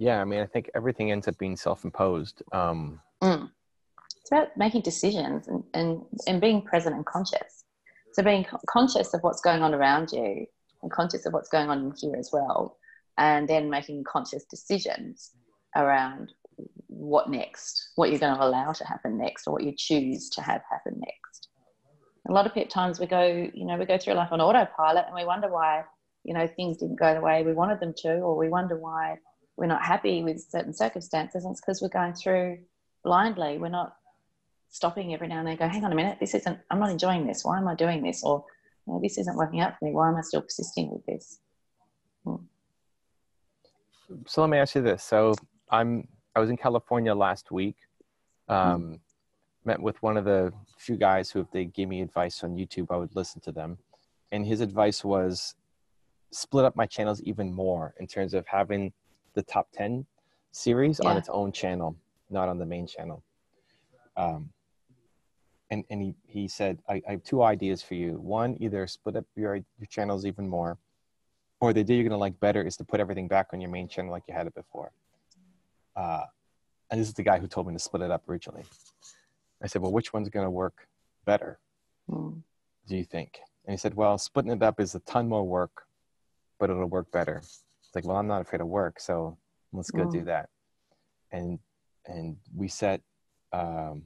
[0.00, 2.42] Yeah, I mean, I think everything ends up being self-imposed.
[2.52, 3.50] Um, Mm.
[4.22, 7.64] It's about making decisions and, and, and being present and conscious.
[8.14, 10.46] So being co- conscious of what's going on around you
[10.82, 12.78] and conscious of what's going on in here as well,
[13.18, 15.32] and then making conscious decisions
[15.76, 16.32] around
[16.86, 20.40] what next, what you're going to allow to happen next, or what you choose to
[20.40, 21.48] have happen next.
[22.26, 25.14] A lot of times we go, you know, we go through life on autopilot and
[25.14, 25.82] we wonder why,
[26.24, 29.18] you know, things didn't go the way we wanted them to, or we wonder why
[29.60, 31.44] we're not happy with certain circumstances.
[31.44, 32.58] And it's because we're going through
[33.04, 33.58] blindly.
[33.58, 33.94] We're not
[34.70, 35.56] stopping every now and then.
[35.56, 36.16] Go, hang on a minute.
[36.18, 36.58] This isn't.
[36.70, 37.44] I'm not enjoying this.
[37.44, 38.24] Why am I doing this?
[38.24, 38.42] Or
[39.02, 39.92] this isn't working out for me.
[39.92, 41.40] Why am I still persisting with this?
[44.26, 45.04] so let me ask you this.
[45.04, 45.34] So
[45.70, 47.76] I'm I was in California last week.
[48.48, 49.00] Um,
[49.66, 52.86] Met with one of the few guys who, if they gave me advice on YouTube,
[52.90, 53.76] I would listen to them.
[54.32, 55.54] And his advice was
[56.32, 58.94] split up my channels even more in terms of having
[59.34, 60.06] the top 10
[60.52, 61.96] series on its own channel,
[62.28, 63.22] not on the main channel.
[64.16, 64.50] Um,
[65.70, 68.14] and and he, he said, I, I have two ideas for you.
[68.14, 70.78] One, either split up your, your channels even more,
[71.60, 73.70] or the idea you're going to like better is to put everything back on your
[73.70, 74.90] main channel like you had it before.
[75.94, 76.24] Uh,
[76.90, 78.64] and this is the guy who told me to split it up originally.
[79.62, 80.88] I said, well, which one's going to work
[81.24, 81.58] better?
[82.10, 82.42] Mm.
[82.88, 83.38] do you think?
[83.64, 85.86] And he said, well, splitting it up is a ton more work,
[86.58, 87.42] but it'll work better.
[87.90, 89.36] It's like, well, I'm not afraid of work, so
[89.72, 90.26] let's go do Mm.
[90.26, 90.48] that.
[91.32, 91.58] And
[92.06, 93.02] and we set
[93.52, 94.04] um,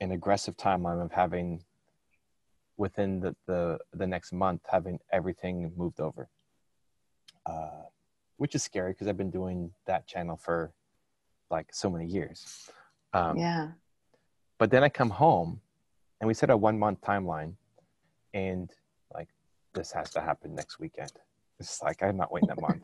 [0.00, 1.64] an aggressive timeline of having
[2.76, 6.28] within the, the the next month having everything moved over,
[7.46, 7.82] uh,
[8.36, 10.72] which is scary because I've been doing that channel for
[11.50, 12.70] like so many years.
[13.12, 13.68] Um, yeah.
[14.58, 15.60] but then I come home
[16.20, 17.54] and we set a one month timeline
[18.34, 18.70] and
[19.12, 19.30] like
[19.74, 21.10] this has to happen next weekend.
[21.58, 22.82] It's like I'm not waiting a month.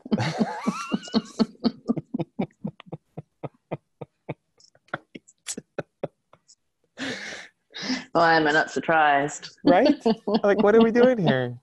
[8.11, 9.57] Why am I not surprised?
[9.63, 9.95] right?
[10.43, 11.57] Like what are we doing here?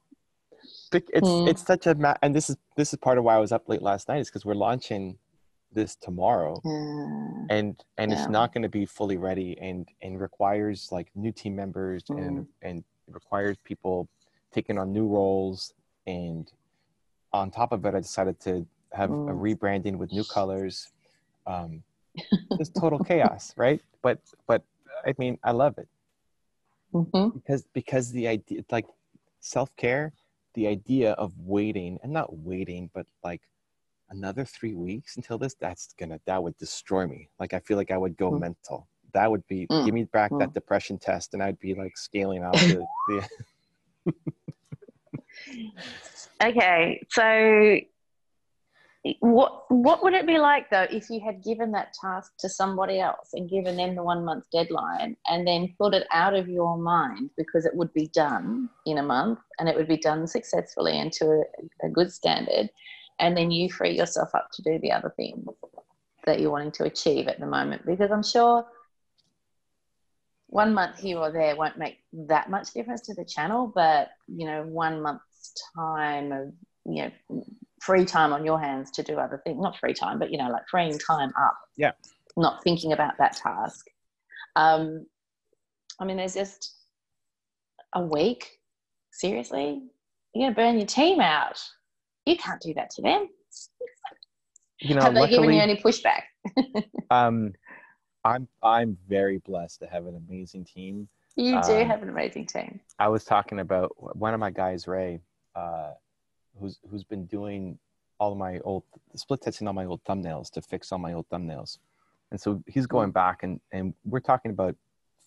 [0.93, 1.47] It's Hmm.
[1.49, 3.69] it's such a ma- and this is this is part of why I was up
[3.69, 5.19] late last night is because we're launching
[5.73, 7.47] this tomorrow Yeah.
[7.57, 8.19] and and Yeah.
[8.19, 12.39] it's not going to be fully ready and and requires like new team members and
[12.41, 12.47] Mm.
[12.63, 14.09] and it requires people
[14.53, 15.73] taking on new roles
[16.07, 16.51] and
[17.33, 19.41] on top of it i decided to have a Mm.
[19.47, 20.89] rebranding with new colors
[21.47, 21.83] um
[22.59, 24.63] just total chaos right but but
[25.07, 25.89] i mean i love it
[26.93, 27.33] Mhm.
[27.35, 28.87] because because the idea like
[29.41, 30.13] self-care
[30.55, 33.43] the idea of waiting and not waiting but like
[34.11, 37.91] another three weeks until this that's gonna that would destroy me like i feel like
[37.93, 38.41] i would go Mm.
[38.41, 39.85] mental that would be Mm.
[39.85, 40.55] give me back that Mm.
[40.55, 43.23] depression test and i'd be like scaling out the, the
[46.43, 47.79] Okay, so
[49.21, 53.01] what what would it be like though if you had given that task to somebody
[53.01, 56.77] else and given them the one month deadline and then put it out of your
[56.77, 60.99] mind because it would be done in a month and it would be done successfully
[60.99, 62.69] and to a, a good standard
[63.21, 65.47] and then you free yourself up to do the other things
[66.27, 67.85] that you're wanting to achieve at the moment?
[67.87, 68.67] Because I'm sure
[70.49, 74.47] one month here or there won't make that much difference to the channel, but you
[74.47, 75.01] know, one
[75.77, 76.53] time of
[76.87, 77.43] you know
[77.83, 80.51] free time on your hands to do other things, not free time, but you know,
[80.51, 81.57] like freeing time up.
[81.77, 81.93] Yeah.
[82.37, 83.87] Not thinking about that task.
[84.57, 85.07] Um,
[85.99, 86.75] I mean, there's just
[87.95, 88.49] a week.
[89.13, 89.83] Seriously,
[90.35, 91.61] you're gonna burn your team out.
[92.27, 93.29] You can't do that to them.
[94.81, 96.23] you know Have they given you any pushback?
[97.11, 97.53] um
[98.25, 102.47] i'm i'm very blessed to have an amazing team You do Um, have an amazing
[102.47, 102.81] team.
[102.99, 105.21] I was talking about one of my guys, Ray,
[105.55, 105.93] uh,
[106.59, 107.79] who's who's been doing
[108.19, 108.83] all of my old
[109.15, 111.79] split testing all my old thumbnails to fix all my old thumbnails,
[112.31, 114.77] and so he's going back and and we're talking about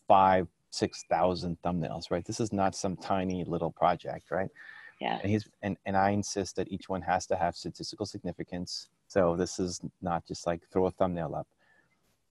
[0.08, 2.26] five six thousand thumbnails, right?
[2.26, 4.50] This is not some tiny little project, right?
[5.00, 5.20] Yeah.
[5.22, 8.90] And he's and and I insist that each one has to have statistical significance.
[9.08, 11.48] So this is not just like throw a thumbnail up,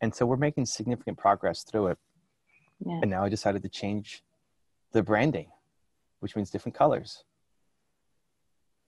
[0.00, 1.98] and so we're making significant progress through it.
[2.84, 2.98] Yeah.
[3.02, 4.22] And now I decided to change
[4.92, 5.48] the branding,
[6.20, 7.24] which means different colors,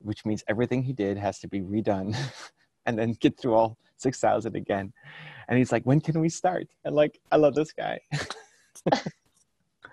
[0.05, 2.15] which means everything he did has to be redone
[2.85, 4.93] and then get through all 6,000 again.
[5.47, 6.67] And he's like, when can we start?
[6.83, 7.99] And like, I love this guy.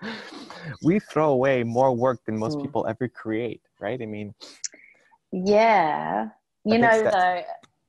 [0.81, 2.63] we throw away more work than most Mm.
[2.63, 4.01] people ever create, right?
[4.01, 4.33] I mean,
[5.31, 6.29] Yeah.
[6.65, 7.41] You know, though,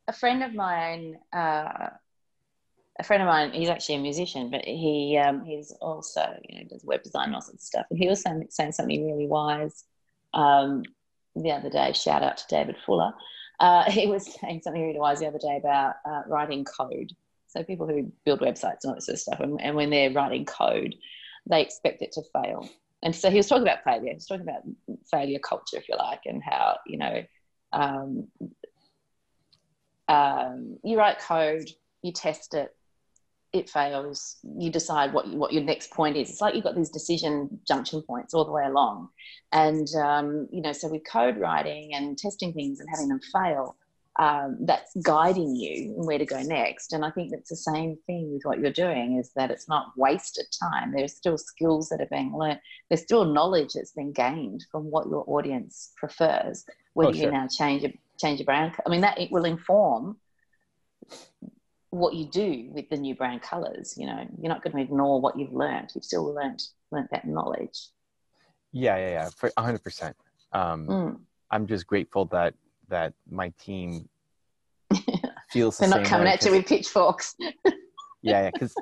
[0.08, 1.90] a friend of mine, uh,
[2.98, 6.68] a friend of mine, he's actually a musician, but he um, he's also, you know,
[6.68, 7.86] does web design and all sorts of stuff.
[7.90, 9.84] And he was saying, saying something really wise
[10.32, 10.82] um,
[11.36, 11.92] the other day.
[11.92, 13.12] Shout out to David Fuller.
[13.60, 17.12] Uh, he was saying something really wise the other day about uh, writing code.
[17.46, 20.10] So people who build websites and all that sort of stuff, and, and when they're
[20.10, 20.96] writing code,
[21.46, 22.68] they expect it to fail.
[23.02, 24.08] And so he was talking about failure.
[24.08, 24.62] He was talking about
[25.08, 27.22] failure culture, if you like, and how you know
[27.72, 28.28] um,
[30.08, 31.68] um, you write code,
[32.02, 32.74] you test it,
[33.54, 34.36] it fails.
[34.58, 36.28] You decide what what your next point is.
[36.28, 39.08] It's like you've got these decision junction points all the way along,
[39.52, 43.76] and um, you know, so with code writing and testing things and having them fail,
[44.18, 46.92] um, that's guiding you where to go next.
[46.92, 49.92] And I think that's the same thing with what you're doing is that it's not
[49.96, 50.92] wasted time.
[50.92, 52.60] There's still skills that are being learned.
[52.90, 56.64] There's still knowledge that's been gained from what your audience prefers.
[56.94, 60.16] Whether Oh, you now change your change your brand, I mean that it will inform
[61.94, 63.94] what you do with the new brand colors.
[63.96, 65.92] You know, you're not going to ignore what you've learned.
[65.94, 67.88] You've still learned learned that knowledge.
[68.72, 70.14] yeah, yeah, yeah, for 100%.
[70.52, 71.20] Um, Mm.
[71.50, 72.54] I'm just grateful that
[72.88, 74.08] that my team
[75.50, 77.34] feels They're not same coming at you with pitchforks.
[78.22, 78.74] yeah yeah because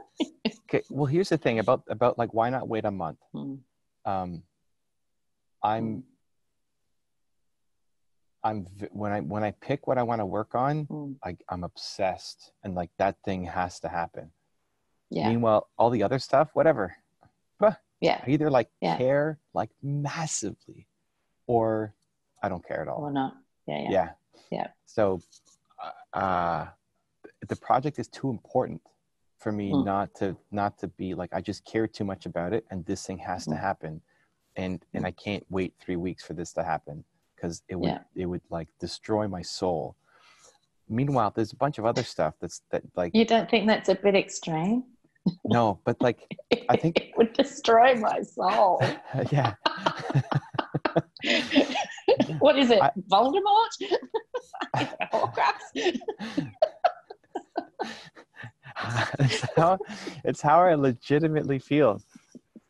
[0.69, 3.59] okay well here's the thing about about like why not wait a month Mm.
[4.05, 4.43] um
[5.63, 6.05] i'm
[8.45, 11.17] i'm when i when i pick what i want to work on Mm.
[11.25, 14.31] like i'm obsessed and like that thing has to happen
[15.11, 15.29] Yeah.
[15.29, 16.97] meanwhile all the other stuff whatever
[18.01, 18.21] Yeah.
[18.27, 18.97] I either like Yeah.
[18.99, 20.89] care like massively,
[21.47, 21.95] or
[22.43, 23.01] I don't care at all.
[23.03, 23.37] Or not.
[23.69, 23.79] Yeah.
[23.83, 23.91] Yeah.
[23.91, 24.11] yeah
[24.51, 24.69] Yeah.
[24.87, 25.21] so
[26.13, 26.67] uh
[27.49, 28.81] the project is too important
[29.39, 29.85] for me Mm.
[29.85, 33.07] not to not to be like i just care too much about it and this
[33.07, 33.61] thing has to Mm.
[33.69, 34.03] happen
[34.57, 37.05] and and i can't wait three weeks for this to happen
[37.43, 37.99] because it would Yeah.
[38.15, 39.97] it would like destroy my soul
[40.89, 43.95] meanwhile there's a bunch of other stuff that's that like You don't think that's a
[43.97, 44.85] bit extreme?
[45.45, 46.19] no but like
[46.69, 48.81] I think- it would destroy my soul.
[49.31, 49.55] yeah
[52.39, 52.81] what is it?
[52.83, 53.73] I- Voldemort?
[53.81, 53.93] Is
[54.77, 55.59] it Horcrux?
[59.21, 59.79] it's how
[60.25, 62.01] it's how I legitimately feel.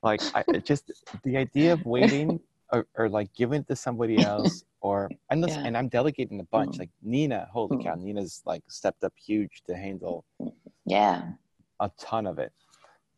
[0.03, 0.85] Like I it just
[1.25, 2.41] the idea of waiting
[2.73, 5.63] or, or like giving it to somebody else or and, Yeah.
[5.65, 6.77] and I'm delegating a bunch.
[6.77, 6.81] Mm.
[6.81, 7.85] Like Nina, holy Mm.
[7.85, 10.25] cow, Nina's like stepped up huge to handle
[10.87, 11.33] Yeah.
[11.81, 12.53] a ton of it.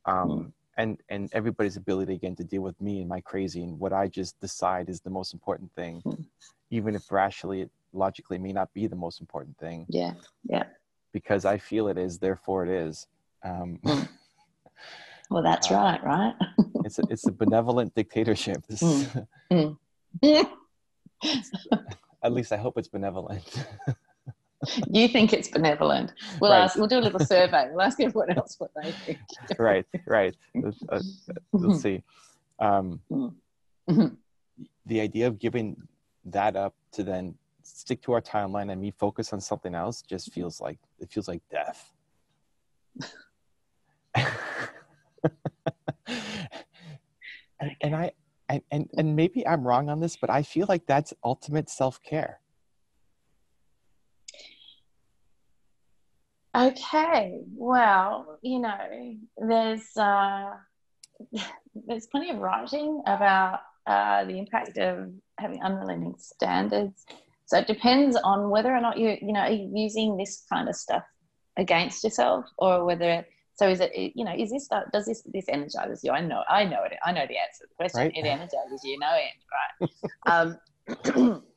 [0.05, 0.53] Um Mm.
[0.77, 4.09] and and everybody's ability again to deal with me and my crazy and what I
[4.09, 6.25] just decide is the most important thing, Mm.
[6.71, 10.15] even if rationally it logically may not be the most important thing Yeah.
[10.43, 10.65] Yeah.
[11.13, 13.07] because I feel it is, therefore it is.
[13.45, 14.09] Um, Mm.
[15.31, 16.35] Well, that's Uh, right, right?
[16.85, 18.65] it's a, it's a benevolent dictatorship.
[18.69, 19.09] This is,
[22.23, 23.65] at least I hope it's benevolent.
[24.91, 26.13] you think it's benevolent.
[26.41, 26.65] We'll Right.
[26.65, 26.77] ask.
[26.77, 27.69] We'll do a little survey.
[27.71, 29.21] We'll ask everyone else what they think.
[29.59, 30.35] right, right.
[30.55, 31.01] Let's, uh,
[31.53, 32.03] let's see.
[32.59, 34.17] Um, Mhm.
[34.87, 35.77] the idea of giving
[36.25, 40.33] that up to then stick to our timeline and me focus on something else just
[40.33, 41.93] feels like it feels like death.
[47.61, 48.13] and, and I
[48.49, 52.03] and, and and maybe I'm wrong on this, but I feel like that's ultimate self
[52.03, 52.41] care.
[56.57, 57.41] Okay.
[57.57, 60.53] Well, you know, there's uh,
[61.87, 67.05] there's plenty of writing about uh, the impact of having unrelenting standards.
[67.47, 70.77] So it depends on whether or not you you know are using this kind of
[70.77, 71.03] stuff
[71.57, 75.47] against yourself, or whether so is it you know is this stuff does this this
[75.49, 76.11] energizes you?
[76.11, 76.93] I know I know it.
[77.05, 78.01] I know the answer to the question.
[78.01, 78.13] Right.
[78.17, 78.99] It energizes you.
[78.99, 79.89] No end,
[80.27, 80.59] right?
[81.17, 81.43] um,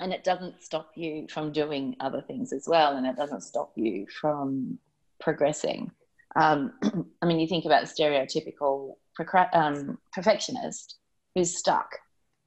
[0.00, 3.72] and it doesn't stop you from doing other things as well and it doesn't stop
[3.76, 4.78] you from
[5.20, 5.90] progressing
[6.36, 6.72] um,
[7.22, 8.94] i mean you think about the stereotypical
[9.52, 10.96] um, perfectionist
[11.34, 11.98] who's stuck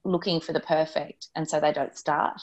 [0.04, 2.40] looking for the perfect and so they don't start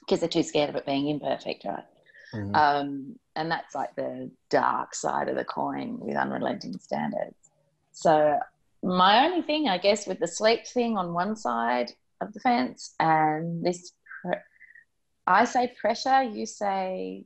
[0.00, 1.84] because they're too scared of it being imperfect right
[2.34, 2.54] Mhm.
[2.56, 7.36] um, and that's like the dark side of the coin with unrelenting standards
[7.92, 8.38] so
[8.82, 12.94] my only thing i guess with the sleep thing on one side of the fence
[13.00, 14.38] and this pre-
[15.26, 17.24] i say pressure you say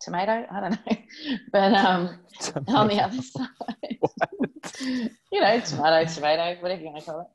[0.00, 0.96] tomato i don't know
[1.52, 2.18] but um
[2.68, 3.98] on the other side
[5.32, 7.26] you know tomato tomato whatever you want to call it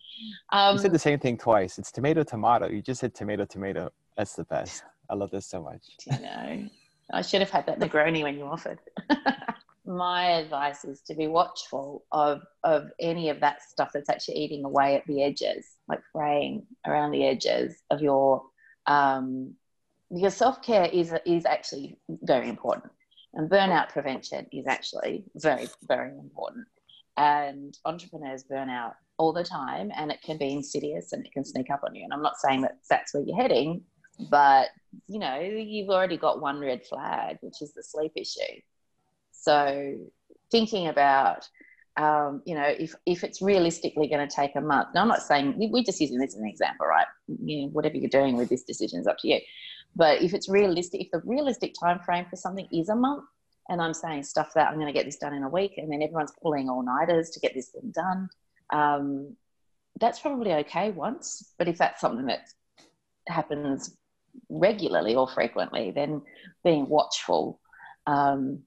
[0.51, 1.77] um you said the same thing twice.
[1.77, 2.69] It's tomato, tomato.
[2.69, 3.91] You just said tomato, tomato.
[4.17, 4.83] That's the best.
[5.09, 5.83] I love this so much.
[6.05, 6.69] you know
[7.13, 8.79] i should have had that negroni when you offered.
[9.87, 14.65] My advice is to be watchful of of any of that stuff that's actually eating
[14.65, 18.41] away at the edges like fraying around the edges of your
[18.87, 19.53] um
[20.11, 22.91] because self-care is is actually very important.
[23.35, 26.65] And burnout prevention is actually very very important.
[27.17, 31.45] And entrepreneurs burn out all the time and it can be insidious and it can
[31.45, 32.03] sneak up on you.
[32.03, 33.83] And i'm not saying that that's where you're heading
[34.29, 34.69] but
[35.08, 38.62] you know you've already got one red flag which is the sleep issue.
[39.31, 39.95] So
[40.51, 41.47] thinking about
[41.97, 45.21] um, you know if if it's realistically going to take a month now i'm not
[45.21, 47.08] saying we- we're just using this as an example right?
[47.27, 49.39] You know whatever you're doing with this decision is up to you.
[49.95, 53.23] But if it's realistic if the realistic time frame for something is a month
[53.69, 55.91] and i'm saying stuff that i'm going to get this done in a week and
[55.91, 58.29] then everyone's pulling all-nighters to get this thing done
[58.71, 59.36] um,
[59.99, 61.53] that's probably okay once.
[61.58, 62.49] But if that's something that
[63.27, 63.95] happens
[64.49, 66.21] regularly or frequently then
[66.63, 67.59] being watchful
[68.07, 68.61] um,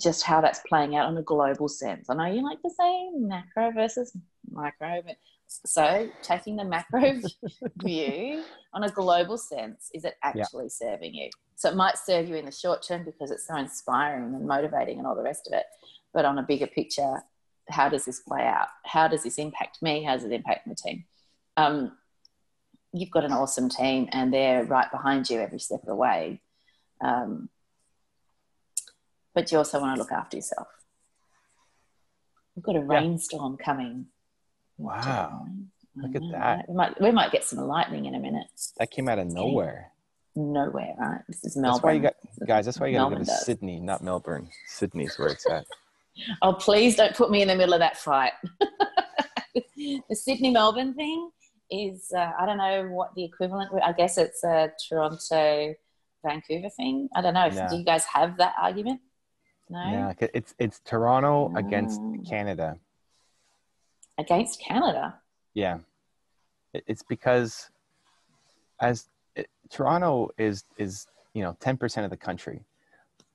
[0.00, 2.10] just how that's playing out on a global sense.
[2.10, 4.16] I know you like to say macro versus
[4.50, 5.16] micro, but
[5.46, 7.20] so taking the macro
[7.76, 8.42] view
[8.74, 11.30] on a global sense, is it actually serving you?
[11.56, 14.98] So it might serve you in the short term because it's so inspiring and motivating
[14.98, 15.64] and all the rest of it.
[16.12, 17.22] But on a bigger picture,
[17.68, 18.68] how does this play out?
[18.84, 20.02] How does this impact me?
[20.02, 21.04] How does it impact my team?
[21.56, 21.92] Um,
[22.92, 26.40] you've got an awesome team and they're right behind you every step of the way.
[27.00, 27.48] Um,
[29.34, 30.68] but you also want to look after yourself.
[32.56, 34.06] We've got a rainstorm coming.
[34.78, 35.46] Wow.
[35.94, 36.38] Look at that.
[36.38, 36.64] right?
[36.68, 38.46] We might, we might get some lightning in a minute.
[38.78, 39.92] That came out of nowhere.
[40.34, 41.20] Nowhere, right?
[41.28, 42.14] This is That's why you got
[42.46, 42.64] guys.
[42.64, 43.44] That's why you got to go to does.
[43.44, 44.48] Sydney, not Melbourne.
[44.66, 45.64] Sydney's where it's at.
[46.42, 48.32] Oh, please don't put me in the middle of that fight.
[49.76, 51.30] the Sydney Melbourne thing
[51.70, 53.70] is uh, I don't know what the equivalent.
[53.82, 55.74] I guess it's a Toronto
[56.24, 57.08] Vancouver thing.
[57.14, 57.46] I don't know.
[57.46, 57.68] Yeah.
[57.68, 59.00] Do you guys have that argument?
[59.70, 59.78] No.
[60.18, 62.16] Yeah, it's it's Toronto against Oh.
[62.28, 62.78] Canada.
[64.16, 65.14] Against Canada.
[65.54, 65.78] Yeah,
[66.72, 67.70] it's because
[68.80, 72.64] as it, Toronto is is you know ten percent of the country,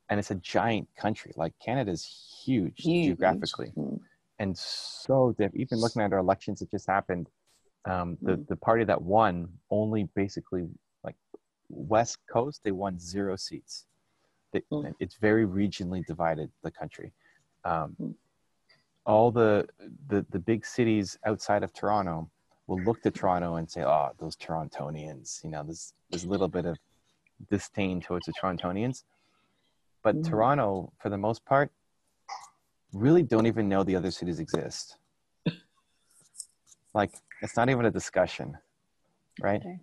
[0.09, 1.31] and it's a giant country.
[1.37, 2.03] Like Canada's
[2.43, 3.05] huge, Huge.
[3.05, 3.99] geographically, Mm.
[4.39, 7.29] and so diff- even looking at our elections that just happened,
[7.85, 8.47] um, the Mm.
[8.47, 10.69] the party that won only basically
[11.03, 11.15] like
[11.69, 13.85] West Coast they won zero seats.
[14.51, 14.93] They, Mm.
[14.99, 17.11] It's very regionally divided the country.
[17.65, 18.15] Um, Mm.
[19.05, 19.67] all the,
[20.07, 22.29] the the big cities outside of Toronto
[22.67, 26.47] will look to Toronto and say, "Oh, those Torontonians." You know, there's there's a little
[26.47, 26.77] bit of
[27.49, 29.03] disdain towards the Torontonians,
[30.03, 30.29] but Mm.
[30.29, 31.71] Toronto, for the most part,
[32.93, 34.97] really don't even know the other cities exist.
[36.93, 37.11] like,
[37.43, 38.57] it's not even a discussion,
[39.41, 39.59] right?
[39.61, 39.79] Okay.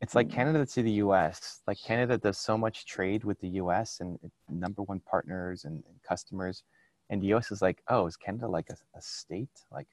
[0.00, 0.32] It's like Mm.
[0.32, 1.62] Canada to the US.
[1.66, 4.18] Like Canada does so much trade with the US and
[4.50, 6.64] number one partners and, and customers.
[7.08, 9.56] And the US is like, oh, is Canada like a, a state?
[9.70, 9.86] Like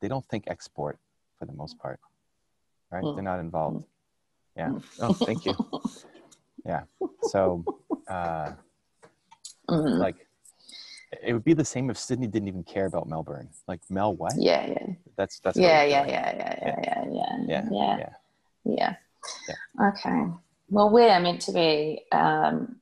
[0.00, 0.98] they don't think export
[1.38, 2.00] for the most part,
[2.90, 3.04] right?
[3.04, 3.14] Mm.
[3.14, 3.86] They're not involved.
[4.56, 4.70] Yeah.
[4.70, 4.82] Mm.
[5.00, 5.54] Oh, thank you.
[6.66, 6.84] Yeah.
[7.20, 7.66] So,
[8.08, 8.52] uh,
[9.70, 9.98] Mm.
[9.98, 10.23] like,
[11.22, 13.48] it would be the same if Sydney didn't even care about Melbourne.
[13.68, 14.32] Like, Mel, what?
[14.36, 14.86] Yeah, yeah,
[15.16, 15.56] That's that's.
[15.56, 18.08] yeah, yeah, yeah, yeah, yeah, yeah, yeah, Yeah, yeah, yeah.
[18.64, 18.94] yeah.
[19.48, 19.88] Yeah.
[19.90, 20.24] Okay.
[20.68, 22.76] Well, we're meant to be um,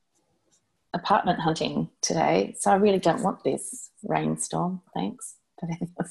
[0.94, 4.80] apartment hunting today, so I really don't want this rainstorm.
[4.94, 5.36] Thanks.
[5.60, 6.06] But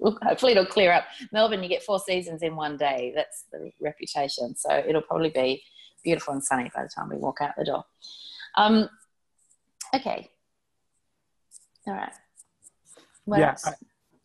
[0.22, 1.04] hopefully it'll clear up.
[1.32, 3.12] Melbourne, you get four seasons in one day.
[3.14, 4.54] That's the reputation.
[4.56, 5.62] So it'll probably be
[6.04, 7.84] beautiful and sunny by the time we walk out the door.
[8.56, 8.88] Um,
[9.94, 10.30] okay.
[11.86, 12.12] All right.
[13.24, 13.74] What Yeah, else?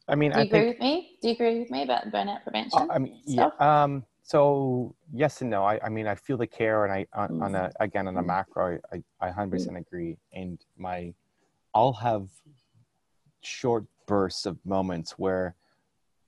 [0.08, 0.68] I mean, Do you I agree think.
[0.68, 1.18] with me?
[1.22, 2.82] Do you agree with me about burnout prevention?
[2.90, 3.50] Uh, I mean, yeah.
[3.60, 5.64] Um, so yes and no.
[5.64, 7.72] I, I mean, I feel the care, and I on, on Mm.
[7.80, 8.26] a again on a Mm.
[8.28, 10.18] macro, I I hundred percent agree.
[10.34, 11.14] And my,
[11.74, 12.30] I'll have
[13.42, 15.56] short bursts of moments where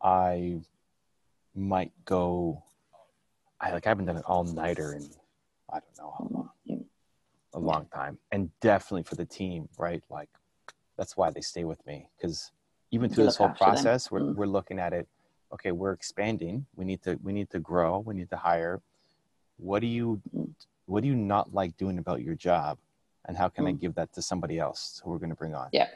[0.01, 0.61] I
[1.55, 2.63] might go.
[3.59, 5.09] I like I haven't done an all nighter in
[5.71, 6.85] I don't know how long,
[7.53, 10.03] a long time, and definitely for the team, right?
[10.09, 10.29] Like
[10.97, 12.51] that's why they stay with me because
[12.91, 13.55] even through this whole them.
[13.55, 14.35] process, we're Mm.
[14.35, 15.07] we're looking at it.
[15.51, 16.65] Okay, we're expanding.
[16.75, 17.99] We need to we need to grow.
[17.99, 18.81] We need to hire.
[19.57, 20.53] What do you Mm.
[20.85, 22.77] what do you not like doing about your job,
[23.25, 23.79] and how can I Mm.
[23.79, 25.69] give that to somebody else who we're going to bring on?
[25.71, 25.89] Yeah.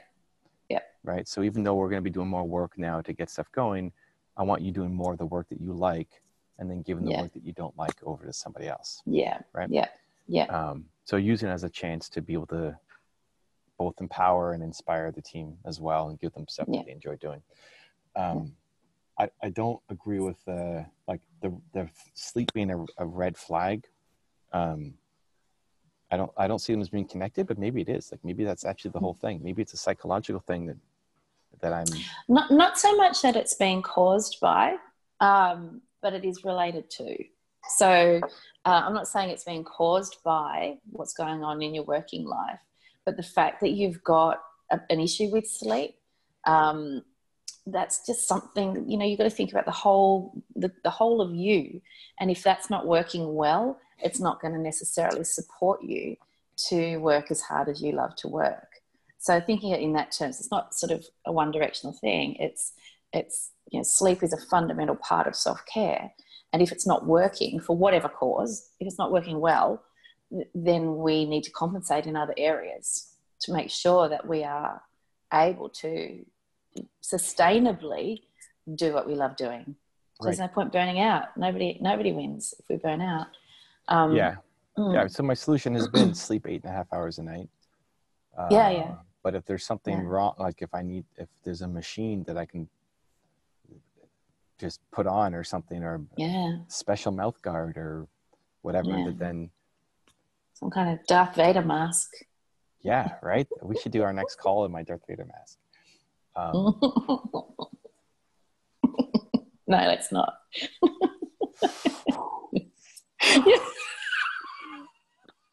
[0.69, 0.79] Yeah.
[1.03, 1.27] Right.
[1.27, 3.91] So even though we're going to be doing more work now to get stuff going,
[4.37, 6.21] I want you doing more of the work that you like,
[6.57, 7.21] and then giving the Yeah.
[7.21, 9.01] work that you don't like over to somebody else.
[9.05, 9.41] Yeah.
[9.53, 9.69] Right.
[9.69, 9.89] Yeah.
[10.27, 10.45] Yeah.
[10.45, 12.77] Um, so using it as a chance to be able to
[13.77, 16.79] both empower and inspire the team as well and give them stuff Yeah.
[16.79, 17.41] that they enjoy doing.
[18.15, 18.55] Um,
[19.19, 23.85] I, I don't agree with uh, like the, the sleep being a, a red flag.
[24.53, 24.93] Um,
[26.09, 28.11] I don't I don't see them as being connected, but maybe it is.
[28.11, 29.41] Like maybe that's actually the whole thing.
[29.43, 30.77] Maybe it's a psychological thing that
[31.61, 31.85] that I'm
[32.29, 34.77] Not not so much that it's being caused by,
[35.19, 37.17] um, but it is related to.
[37.77, 38.21] So
[38.65, 42.59] uh, I'm not saying it's being caused by what's going on in your working life,
[43.07, 45.95] but the fact that you've got a, an issue with sleep.
[46.45, 47.03] Um,
[47.69, 51.21] that's just something you know you've got to think about the whole the, the whole
[51.21, 51.81] of you.
[52.19, 56.15] And if that's not working well it's not going to necessarily support you
[56.69, 58.67] to work as hard as you love to work.
[59.17, 62.35] So thinking it in that terms it's not sort of a one directional thing.
[62.39, 62.71] It's
[63.11, 66.13] it's you know sleep is a fundamental part of self-care.
[66.53, 69.83] And if it's not working for whatever cause if it's not working well
[70.53, 74.81] then we need to compensate in other areas to make sure that we are
[75.33, 76.25] able to
[77.01, 78.21] sustainably
[78.75, 79.75] do what we love doing
[80.21, 83.27] there's no point burning out nobody nobody wins if we burn out
[83.87, 84.35] um, yeah
[84.77, 85.07] mm, yeah.
[85.07, 87.49] So my solution has been sleep eight and a half hours a night.
[88.37, 88.95] Uh, Yeah, yeah.
[89.23, 90.03] But if there's something Yeah.
[90.03, 92.67] wrong, like if I need, if there's a machine that I can
[94.59, 98.07] just put on or something, or yeah special mouth guard or
[98.61, 99.05] whatever, Yeah.
[99.05, 99.49] that then
[100.59, 102.09] some kind of darth vader mask
[102.81, 103.47] yeah, right.
[103.61, 105.57] We should do our next call in my Darth Vader mask.
[106.37, 106.79] Um,
[109.67, 110.35] no, let's not.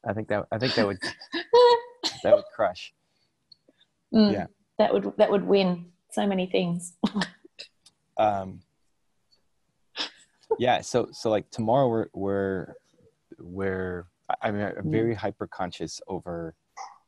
[0.07, 0.99] I think that I think that would
[2.23, 2.93] that would crush.
[4.15, 4.47] Mm, Yeah.
[4.79, 6.93] that would that would win so many things.
[8.17, 8.61] um
[10.61, 12.75] yeah so so like tomorrow we're we're
[13.41, 16.55] we're I- i'm I'm very hyper conscious over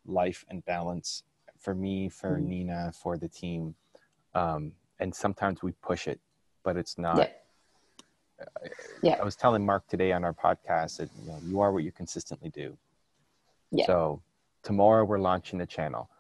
[0.05, 1.23] life and balance
[1.59, 2.45] for me for Mm.
[2.45, 3.75] nina for the team
[4.35, 6.21] um and sometimes we push it
[6.62, 7.19] but it's not.
[7.19, 7.29] Yeah.
[9.03, 9.17] Yeah.
[9.21, 11.93] I was telling Mark today on our podcast that you know you are what you
[11.93, 12.77] consistently do.
[13.71, 13.87] Yeah.
[13.87, 14.23] So
[14.62, 16.11] tomorrow we're launching the channel.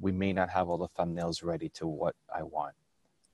[0.00, 2.74] We may not have all the thumbnails ready to what I want,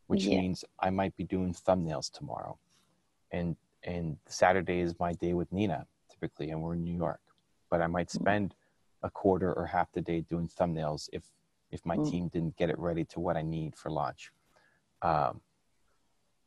[0.08, 0.40] which Yeah.
[0.40, 2.58] means I might be doing thumbnails tomorrow.
[3.30, 5.86] And and Saturday is my day with Nina
[6.18, 7.20] typically, and we're in New York.
[7.70, 8.20] But I might Mm.
[8.20, 8.54] spend
[9.02, 11.30] a quarter or half the day doing thumbnails if
[11.70, 12.10] if my Mm.
[12.10, 14.32] team didn't get it ready to what I need for launch.
[15.02, 15.42] Um,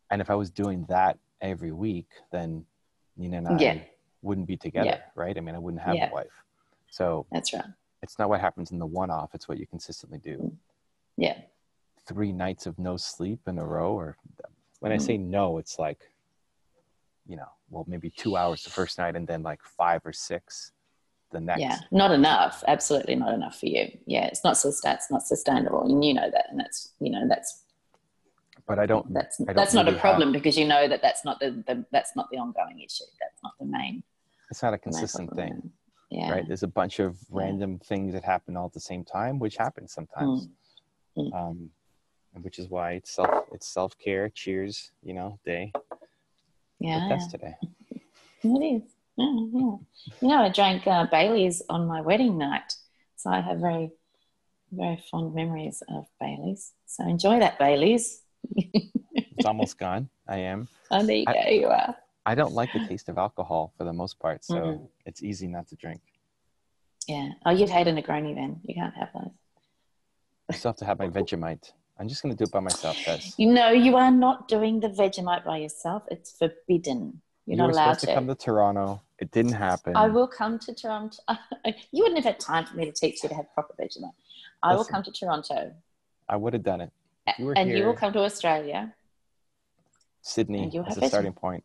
[0.10, 2.66] and if I was doing that every week, then
[3.16, 3.84] Nina and I Yeah.
[4.24, 5.12] wouldn't be together, Yeah.
[5.14, 5.38] right?
[5.38, 6.10] I mean, I wouldn't have Yeah.
[6.10, 6.44] a wife.
[6.90, 7.66] So That's right.
[8.02, 10.58] it's not what happens in the one off, it's what you consistently do.
[11.18, 11.40] Yeah.
[12.08, 14.18] Three nights of no sleep in a row, or
[14.80, 15.02] when I Mm.
[15.06, 16.12] say no, it's like,
[17.28, 20.72] you know, well, maybe two hours the first night and then like five or six
[21.32, 21.62] the next.
[21.62, 21.78] Yeah.
[21.92, 22.64] Not enough.
[22.68, 23.98] Absolutely not enough for you.
[24.06, 24.26] Yeah.
[24.26, 25.84] It's not that's not sustainable.
[25.86, 26.46] And you know that.
[26.52, 27.64] And that's, you know, that's,
[28.68, 30.88] But I don't, that's, I don't that's not a really have- problem because you know
[30.90, 33.06] that that's not the, the, that's not the ongoing issue.
[33.22, 34.04] That's not the main,
[34.50, 35.72] it's not a consistent thing,
[36.10, 36.30] Yeah.
[36.32, 36.46] right?
[36.46, 37.44] There's a bunch of Yeah.
[37.46, 40.50] random things that happen all at the same time, which happens sometimes.
[41.18, 41.34] Mm.
[41.34, 41.70] Um,
[42.42, 44.30] which is why it's self, it's self care.
[44.30, 45.74] Cheers, you know, day.
[46.82, 47.08] Yeah.
[47.10, 47.56] that's today.
[48.44, 48.82] It is.
[49.18, 49.76] Yeah, yeah.
[50.22, 52.74] You know, I drank uh, Bailey's on my wedding night.
[53.18, 53.92] So I have very,
[54.72, 56.74] very fond memories of Bailey's.
[56.88, 58.22] So enjoy that, Bailey's.
[58.56, 60.10] It's almost gone.
[60.28, 60.68] I am.
[60.94, 61.50] Oh, there you I- go.
[61.50, 61.96] You are.
[62.26, 64.88] I don't like the taste of alcohol for the most part, so Mhm.
[65.08, 66.02] it's easy not to drink.
[67.08, 67.30] Yeah.
[67.46, 68.60] Oh, you'd hate a Negroni then.
[68.64, 69.32] You can't have those.
[70.50, 71.72] I still have to have my Vegemite.
[72.02, 73.36] I'm just gonna do it by myself, guys.
[73.38, 76.02] You know, you are not doing the Vegemite by yourself.
[76.10, 77.22] It's forbidden.
[77.46, 79.04] You're you not were allowed supposed to come to Toronto.
[79.20, 79.96] It didn't happen.
[79.96, 81.20] I will come to Toronto.
[81.92, 84.14] you wouldn't have had time for me to teach you to have proper Vegemite.
[84.64, 85.76] I will come to Toronto.
[86.28, 86.92] I would have done it.
[87.38, 88.96] You and you will come to Australia.
[90.24, 91.64] Sydney And you'll as have a starting point.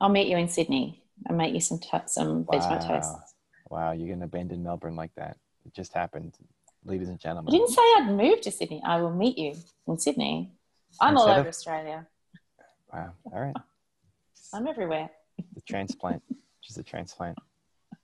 [0.00, 1.02] I'll meet you in Sydney.
[1.28, 3.00] I'll make you some to- some Vegemite Wow.
[3.00, 3.34] toast.
[3.70, 5.36] Wow, you're gonna abandon Melbourne like that.
[5.66, 6.38] It just happened,
[6.84, 7.52] ladies and gentlemen.
[7.54, 8.82] I didn't say I'd move to Sydney.
[8.84, 9.54] I will meet you
[9.86, 10.50] in Sydney.
[11.00, 12.06] I'm all over of- Australia.
[12.92, 13.12] Wow.
[13.32, 13.56] All right.
[14.52, 15.10] I'm everywhere.
[15.54, 16.22] The transplant.
[16.62, 17.38] Just a transplant.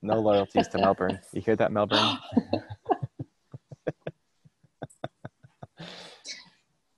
[0.02, 1.18] No loyalties to Melbourne.
[1.32, 2.18] You hear that, Melbourne?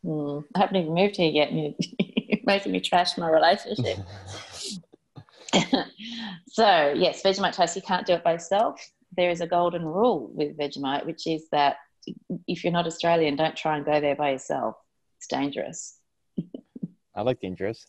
[0.04, 0.38] Hmm.
[0.54, 1.50] I haven't even moved here yet.
[1.50, 3.98] and You're making me trash my relationship.
[6.46, 7.74] so yes, Vegemite toast.
[7.76, 8.80] You can't do it by yourself.
[9.18, 11.78] There is a golden rule with Vegemite, which is that
[12.46, 14.76] if you're not Australian, don't try and go there by yourself.
[15.16, 15.98] It's dangerous.
[17.16, 17.84] I like dangerous.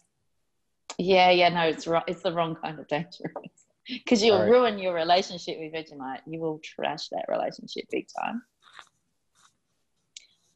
[0.98, 2.02] Yeah, yeah, no, it's wrong.
[2.08, 3.32] It's the wrong kind of dangerous
[3.88, 4.50] because you'll right.
[4.50, 6.22] ruin your relationship with Vegemite.
[6.26, 8.42] You will trash that relationship big time.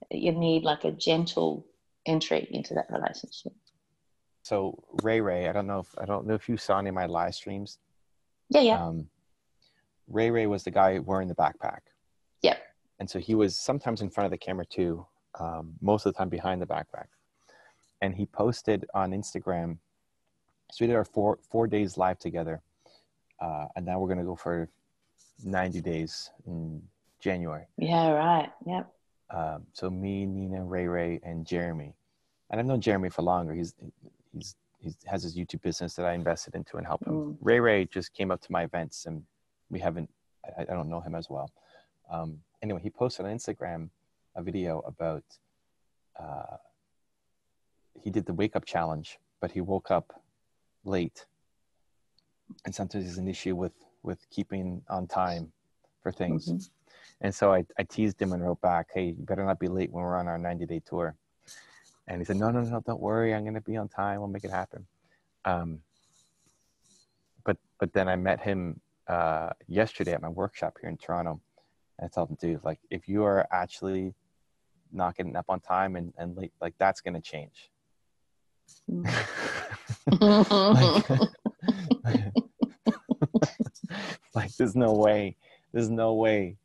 [0.09, 1.67] You need like a gentle
[2.07, 3.53] entry into that relationship.
[4.41, 6.95] So Ray Ray, I don't know if I don't know if you saw any of
[6.95, 7.77] my live streams.
[8.49, 9.07] Yeah, yeah, Um,
[10.07, 11.79] Ray Ray was the guy wearing the backpack.
[12.41, 12.61] Yep.
[12.99, 15.05] And so he was sometimes in front of the camera too,
[15.39, 17.07] um, most of the time behind the backpack.
[18.01, 19.77] And he posted on Instagram.
[20.71, 22.61] So we did our four four days live together,
[23.39, 24.69] uh, and now we're gonna go for
[25.43, 26.81] ninety days in
[27.19, 27.65] January.
[27.77, 28.51] yeah, right.
[28.65, 28.91] Yep.
[29.29, 31.95] Um, so me, Nina, Ray Ray, and Jeremy.
[32.49, 33.53] And I've known Jeremy for longer.
[33.53, 33.73] He's
[34.33, 37.13] he's he has his YouTube business that I invested into and helped him.
[37.13, 37.37] Mm.
[37.39, 39.23] Ray Ray just came up to my events, and
[39.73, 40.09] we haven't.
[40.45, 41.49] I, I don't know him as well.
[42.09, 43.89] Um, anyway, he posted on Instagram
[44.35, 45.23] a video about.
[46.17, 46.57] Uh,
[48.01, 50.21] he did the wake up challenge, but he woke up
[50.85, 51.25] late,
[52.65, 55.51] and sometimes there's an issue with with keeping on time
[56.01, 56.49] for things.
[56.51, 56.69] Mhm.
[57.21, 59.91] And so I, I teased him and wrote back, hey, you better not be late
[59.91, 61.15] when we're on our 90 day tour.
[62.07, 63.33] And he said, no, no, no, don't worry.
[63.33, 64.19] I'm going to be on time.
[64.19, 64.85] We'll make it happen.
[65.45, 65.79] Um,
[67.45, 71.41] but, but then I met him uh, yesterday at my workshop here in Toronto.
[71.99, 74.13] And I told him, dude, like, if you are actually
[74.91, 77.69] not getting up on time and, and late, like, that's going to change.
[80.45, 81.09] Like,
[84.35, 85.37] like, there's no way,
[85.71, 86.57] there's no way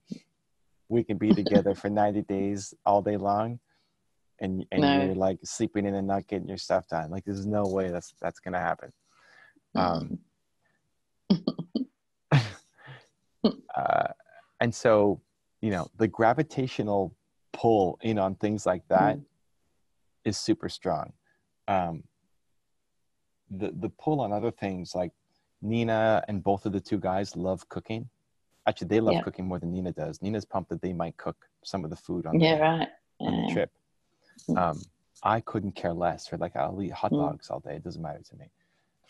[0.89, 3.61] we can be together for 90 days all day long
[4.41, 5.07] and and No.
[5.07, 8.15] you're like sleeping in and not getting your stuff done like there's no way that's
[8.21, 8.93] that's gonna happen
[9.75, 10.19] um
[13.77, 14.09] uh,
[14.61, 15.21] and so
[15.61, 17.15] you know the gravitational
[17.53, 19.19] pull in on things like that
[20.25, 21.13] is super strong
[21.69, 22.03] um
[23.51, 25.13] the the pull on other things like
[25.63, 28.09] nina and both of the two guys love cooking
[28.67, 29.23] actually they love Yeah.
[29.23, 32.27] cooking more than nina does nina's pumped that they might cook some of the food
[32.27, 32.89] on, yeah, the, right.
[33.21, 33.71] on the trip
[34.49, 34.57] Mm.
[34.59, 34.79] um
[35.23, 36.29] I couldn't care less.
[36.29, 37.19] for like I'll eat hot Mm.
[37.19, 37.75] dogs all day.
[37.75, 38.47] It doesn't matter to me.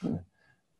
[0.02, 0.24] Mm.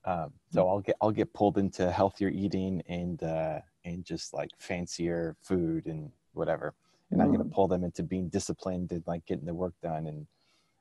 [0.09, 4.51] Um, so I'll get I'll get pulled into healthier eating and uh, and just like
[4.59, 6.75] fancier food and whatever.
[7.11, 7.53] And I'm gonna Mm.
[7.59, 10.27] pull them into being disciplined and like getting the work done and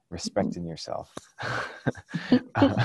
[0.10, 1.14] respecting yourself.
[2.56, 2.84] Uh,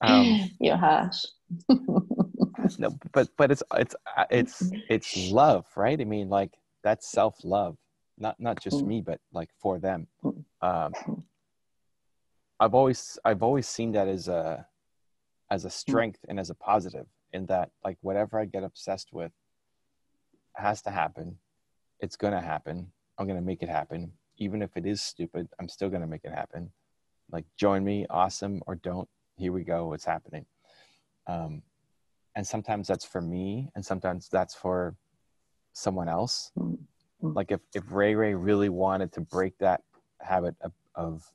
[0.00, 1.24] um, You're harsh.
[2.78, 6.52] no but but it's it's uh, it's it's love right i mean like
[6.84, 7.76] that's self-love
[8.18, 10.06] not not just me but like for them
[10.62, 10.92] um
[12.60, 14.66] i've always i've always seen that as a
[15.50, 19.32] as a strength and as a positive in that like whatever i get obsessed with
[20.58, 21.38] has to happen.
[22.00, 22.90] It's gonna happen.
[23.16, 24.12] I'm gonna make it happen.
[24.36, 26.70] Even if it is stupid i'm still gonna make it happen.
[27.30, 30.46] Like join me awesome or don't here we go it's happening.
[31.26, 31.62] Um
[32.34, 34.94] and sometimes that's for me and sometimes that's for
[35.72, 36.52] someone else.
[36.58, 36.78] Mm,
[37.22, 37.34] mm.
[37.34, 39.82] like if, if ray ray really wanted to break that
[40.20, 41.32] habit of, of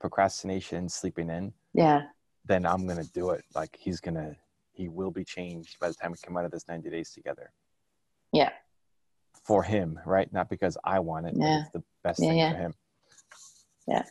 [0.00, 2.02] procrastination sleeping in Yeah.
[2.46, 4.34] then i'm gonna do it like he's gonna
[4.72, 7.52] he will be changed by the time we come out of this 90 days together
[8.32, 8.50] Yeah.
[9.44, 11.60] for him right not because i want it but Yeah.
[11.62, 12.50] it's the best Yeah, thing yeah.
[12.52, 12.74] for him
[13.86, 14.02] Yeah.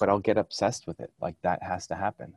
[0.00, 2.34] but i'll get obsessed with it like that has to happen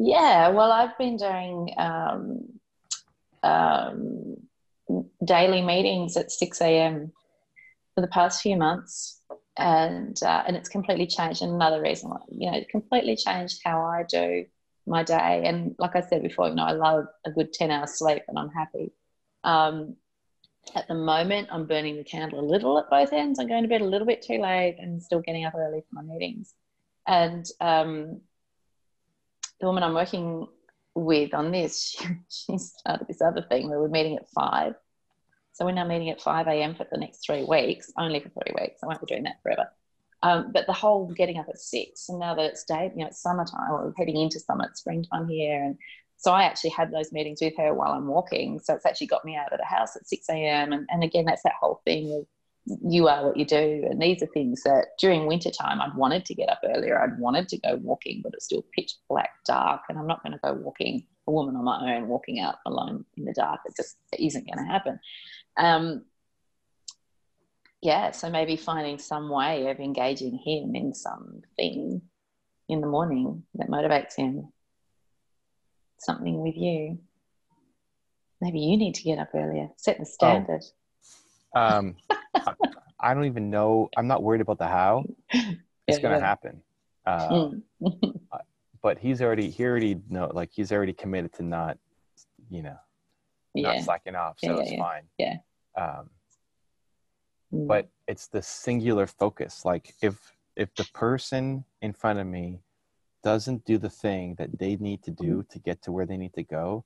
[0.00, 2.60] Yeah, well, I've been doing um,
[3.42, 4.36] um,
[5.24, 7.10] daily meetings at 6 a.m.
[7.94, 9.17] for the past few months.
[9.58, 11.42] And, uh, and it's completely changed.
[11.42, 14.46] And another reason, you know, it completely changed how I do
[14.86, 15.42] my day.
[15.44, 18.38] And like I said before, you know, I love a good 10 hours sleep and
[18.38, 18.92] I'm happy.
[19.44, 19.96] Um,
[20.74, 23.38] at the moment, I'm burning the candle a little at both ends.
[23.38, 26.02] I'm going to bed a little bit too late and still getting up early for
[26.02, 26.54] my meetings.
[27.06, 28.20] And um,
[29.60, 30.46] the woman I'm working
[30.94, 34.74] with on this, she, she started this other thing where we're meeting at five.
[35.58, 36.76] So we're now meeting at 5 a.m.
[36.76, 38.78] for the next three weeks, only for three weeks.
[38.80, 39.68] I won't be doing that forever.
[40.22, 43.08] Um, but the whole getting up at six, and now that it's day, you know,
[43.08, 45.64] it's summertime, we're heading into summer, it's springtime here.
[45.64, 45.76] And
[46.16, 48.60] so I actually had those meetings with her while I'm walking.
[48.60, 50.72] So it's actually got me out of the house at 6 a.m.
[50.72, 52.26] And, and again, that's that whole thing of
[52.84, 53.84] you are what you do.
[53.90, 57.00] And these are things that during winter time, I'd wanted to get up earlier.
[57.00, 59.82] I'd wanted to go walking, but it's still pitch black dark.
[59.88, 63.04] And I'm not going to go walking, a woman on my own, walking out alone
[63.16, 63.60] in the dark.
[63.66, 65.00] It just isn't going to happen.
[65.58, 66.04] Um,
[67.82, 72.00] yeah, so maybe finding some way of engaging him in something
[72.68, 74.52] in the morning that motivates him.
[75.98, 76.98] Something with you.
[78.40, 79.68] Maybe you need to get up earlier.
[79.76, 80.62] Set the standard.
[81.54, 81.96] um
[82.46, 82.52] I,
[83.00, 85.56] I don't even know i'm not worried about the how it's
[85.88, 86.20] Yeah, gonna yeah.
[86.20, 86.62] happen
[87.06, 87.28] uh,
[87.90, 88.20] Mm.
[88.82, 91.78] but he's already he already know like he's already committed to not
[92.50, 92.76] you know
[93.56, 93.80] not yeah.
[93.82, 95.36] slacking off so it's fine Yeah.
[95.82, 96.10] Um
[97.50, 97.66] Mm.
[97.66, 100.16] but it's the singular focus like if
[100.54, 102.60] if the person in front of me
[103.24, 106.34] doesn't do the thing that they need to do to get to where they need
[106.34, 106.84] to go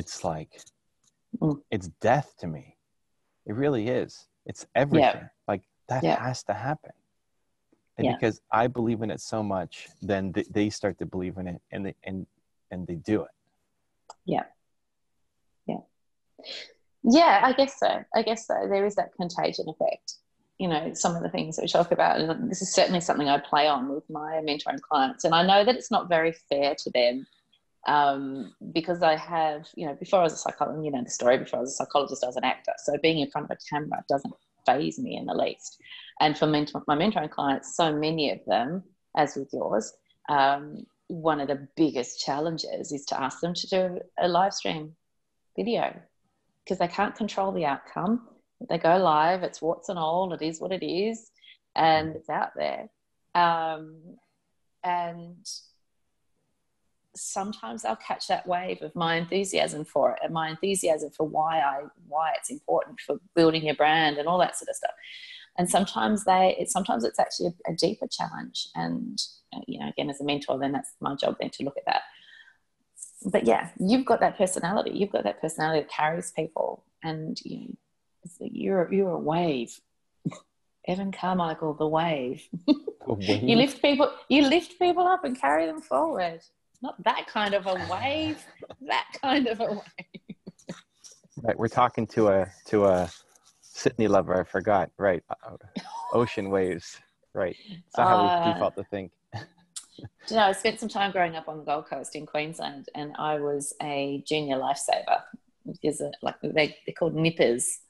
[0.00, 0.52] it's like
[1.42, 1.60] Mm.
[1.70, 2.76] it's death to me
[3.48, 6.18] it really is it's everything like that Yeah.
[6.26, 6.92] has to happen
[7.98, 8.14] and Yeah.
[8.14, 9.74] because i believe in it so much
[10.10, 12.26] then th- they start to believe in it and they and
[12.72, 13.34] and they do it
[14.24, 14.46] Yeah.
[15.66, 15.82] Yeah,
[17.42, 18.04] I guess so.
[18.14, 18.66] I guess so.
[18.68, 20.14] There is that contagion effect.
[20.58, 23.28] You know, some of the things that we talk about, and this is certainly something
[23.28, 25.24] I play on with my mentoring clients.
[25.24, 27.26] And I know that it's not very fair to them
[27.86, 31.38] um, because I have, you know, before I was a psychologist, you know, the story
[31.38, 32.72] before I was a psychologist, I was an actor.
[32.84, 34.34] So being in front of a camera doesn't
[34.66, 35.80] faze me in the least.
[36.20, 38.82] And for mentor, my mentoring clients, so many of them,
[39.16, 39.94] as with yours,
[40.28, 44.94] um, one of the biggest challenges is to ask them to do a live stream
[45.56, 45.98] video
[46.64, 48.28] because they can't control the outcome.
[48.68, 51.30] They go live, it's what's and all, it is what it is,
[51.74, 52.90] and it's out there.
[53.34, 54.16] Um,
[54.84, 55.46] and
[57.16, 61.60] sometimes I'll catch that wave of my enthusiasm for it and my enthusiasm for why
[61.60, 64.92] I why it's important for building your brand and all that sort of stuff.
[65.58, 68.68] And sometimes they it, sometimes it's actually a, a deeper challenge.
[68.74, 69.20] And
[69.66, 72.02] you know, again, as a mentor, then that's my job then to look at that
[73.24, 74.92] but yeah, you've got that personality.
[74.94, 77.76] You've got that personality that carries people, and you,
[78.40, 79.78] you're you're a wave.
[80.88, 82.42] Evan Carmichael, the wave.
[83.06, 84.10] You lift people.
[84.28, 86.40] You lift people up and carry them forward.
[86.82, 88.42] Not that kind of a wave.
[88.88, 90.76] that kind of a wave.
[91.42, 93.08] right we're talking to a to a
[93.60, 95.56] sydney lover i forgot right uh,
[96.12, 96.98] ocean waves
[97.34, 99.10] right it's not how Uh, we default to think
[100.28, 103.14] you know, I spent some time growing up on the Gold Coast in Queensland, and
[103.18, 105.22] I was a junior lifesaver.
[105.82, 107.80] Is like they, they're called nippers,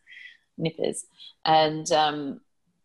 [0.58, 1.06] nippers,
[1.44, 2.40] and um,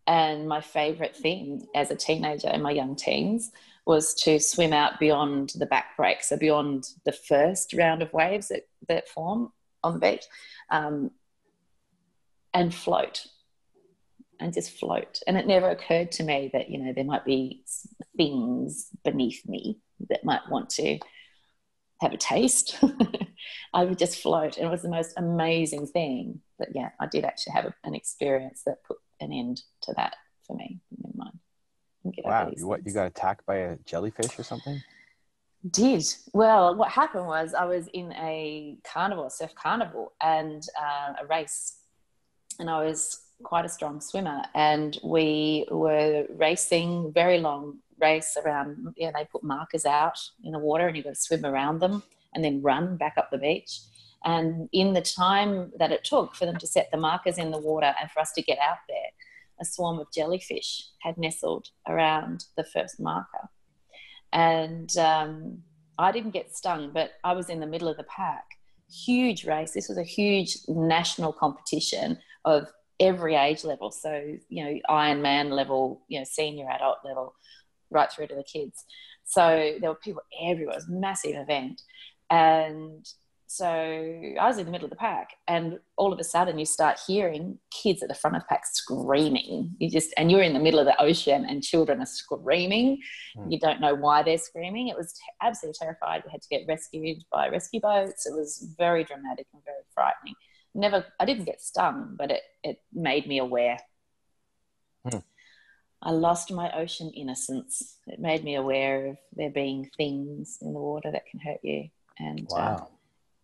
[0.06, 3.50] And my favorite thing as a teenager in my young teens
[3.84, 8.48] was to swim out beyond the back break, so beyond the first round of waves
[8.48, 9.52] that, that form
[9.82, 10.24] on the beach,
[10.70, 11.10] um,
[12.54, 13.26] and float
[14.40, 15.20] and just float.
[15.26, 17.64] And it never occurred to me that, you know, there might be
[18.16, 19.78] things beneath me
[20.08, 20.98] that might want to
[22.00, 22.78] have a taste.
[23.74, 24.56] I would just float.
[24.56, 26.40] And it was the most amazing thing.
[26.58, 30.16] But yeah, I did actually have a, an experience that put an end to that
[30.46, 30.80] for me.
[30.98, 31.38] Never mind.
[32.24, 32.52] Wow.
[32.56, 34.80] You, what, you got attacked by a jellyfish or something?
[35.70, 36.04] Did.
[36.32, 41.78] Well, what happened was I was in a carnival, surf carnival, and uh, a race.
[42.60, 44.42] And I was quite a strong swimmer.
[44.54, 50.58] And we were racing very long race around, yeah, they put markers out in the
[50.58, 52.02] water and you've got to swim around them
[52.34, 53.80] and then run back up the beach.
[54.24, 57.60] And in the time that it took for them to set the markers in the
[57.60, 59.10] water and for us to get out there,
[59.60, 63.48] a swarm of jellyfish had nestled around the first marker.
[64.32, 65.62] And um,
[65.98, 68.44] I didn't get stung, but I was in the middle of the pack.
[68.90, 69.72] Huge race.
[69.72, 72.68] This was a huge national competition of
[73.00, 73.90] every age level.
[73.90, 77.34] So, you know, Ironman level, you know, senior adult level,
[77.90, 78.84] right through to the kids.
[79.24, 80.74] So there were people everywhere.
[80.74, 81.82] It was a massive event.
[82.30, 83.06] And
[83.48, 86.66] so I was in the middle of the pack, and all of a sudden you
[86.66, 89.70] start hearing kids at the front of the pack screaming.
[89.78, 92.98] You just, and you're in the middle of the ocean, and children are screaming.
[93.38, 93.52] Mm.
[93.52, 94.88] You don't know why they're screaming.
[94.88, 96.24] It was absolutely terrified.
[96.24, 98.26] We had to get rescued by rescue boats.
[98.26, 100.34] It was very dramatic and very frightening.
[100.76, 103.78] Never, I didn't get stung, but it, it made me aware.
[105.06, 105.22] Mm.
[106.02, 107.96] I lost my ocean innocence.
[108.06, 111.88] It made me aware of there being things in the water that can hurt you.
[112.18, 112.88] And uh, wow.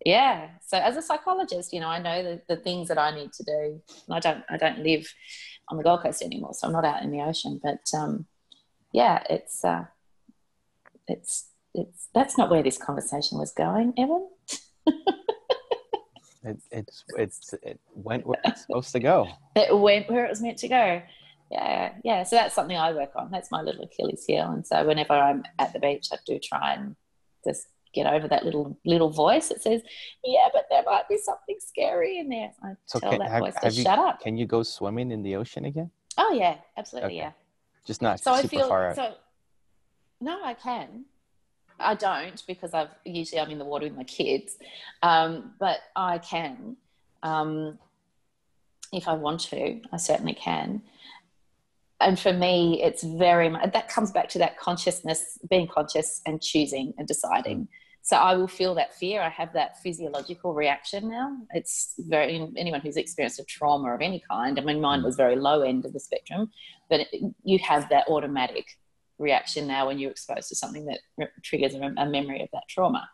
[0.05, 3.33] yeah, so as a psychologist, you know, I know the, the things that I need
[3.33, 3.81] to do.
[4.07, 5.11] And I don't, I don't live
[5.69, 7.61] on the Gold Coast anymore, so I'm not out in the ocean.
[7.63, 8.27] But um,
[8.93, 9.87] yeah, it's, uh,
[11.09, 12.09] it's, it's.
[12.15, 14.29] That's not where this conversation was going, Evan.
[16.45, 19.29] it, it's, it's, it went where it's supposed to go.
[19.57, 21.03] It went where it was meant to go
[21.53, 22.23] yeah, yeah.
[22.23, 23.31] So that's something I work on.
[23.31, 24.51] That's my little Achilles heel.
[24.51, 26.97] And so whenever I'm at the beach, I do try and
[27.47, 29.83] just get over that little little voice that says,
[30.25, 33.41] "Yeah, but there might be something scary in there." I so tell can, that have,
[33.41, 34.21] voice to you, shut up.
[34.21, 35.91] Can you go swimming in the ocean again?
[36.17, 37.17] Oh yeah, absolutely, okay.
[37.17, 37.33] yeah.
[37.85, 38.97] Just not so super I feel, far out.
[38.97, 39.15] So,
[40.21, 41.05] no, I can.
[41.79, 44.57] I don't because I've usually I'm in the water with my kids,
[45.03, 46.77] um, but I can.
[47.23, 47.79] Um,
[48.93, 50.83] if I want to, I certainly can.
[52.01, 56.43] And for me it's very much that comes back to that consciousness being conscious and
[56.43, 57.69] choosing and deciding.
[58.05, 59.23] So i will feel that fear.
[59.23, 61.37] I have that physiological reaction now.
[61.55, 65.37] It's very anyone who's experienced a trauma of any kind i mean mine was very
[65.37, 66.51] low end of the spectrum
[66.91, 67.07] but
[67.45, 68.67] you have that automatic
[69.23, 71.01] reaction now when you're exposed to something that
[71.43, 73.09] triggers a, a memory of that trauma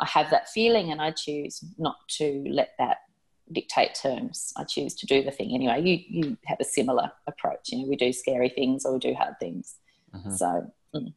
[0.00, 2.98] i have that feeling and i choose not to let that
[3.52, 4.52] dictate terms.
[4.56, 5.82] I choose to do the thing anyway.
[5.82, 7.70] You you have a similar approach.
[7.70, 9.76] You know, we do scary things or we do hard things.
[10.14, 10.32] Mm-hmm.
[10.32, 11.12] So, mm.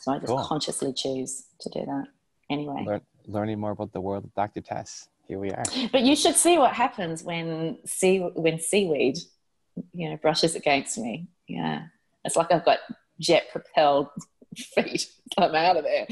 [0.00, 0.44] so I just cool.
[0.44, 2.04] consciously choose to do that
[2.50, 2.84] anyway.
[2.86, 4.60] Learn, learning more about the world of Dr.
[4.60, 5.08] Tess.
[5.26, 5.64] Here we are.
[5.92, 9.18] But you should see what happens when sea when seaweed,
[9.92, 11.28] you know, brushes against me.
[11.46, 11.82] Yeah,
[12.24, 12.78] it's like I've got
[13.20, 14.08] jet propelled
[14.56, 15.10] feet.
[15.36, 16.06] I'm out of there.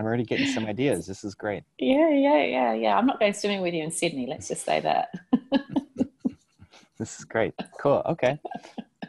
[0.00, 1.06] I'm already getting some ideas.
[1.06, 1.62] This is great.
[1.78, 2.96] Yeah, yeah, yeah, yeah.
[2.96, 4.26] I'm not going swimming with you in Sydney.
[4.26, 5.12] Let's just say that.
[6.98, 7.52] this is great.
[7.78, 8.02] Cool.
[8.06, 8.38] Okay.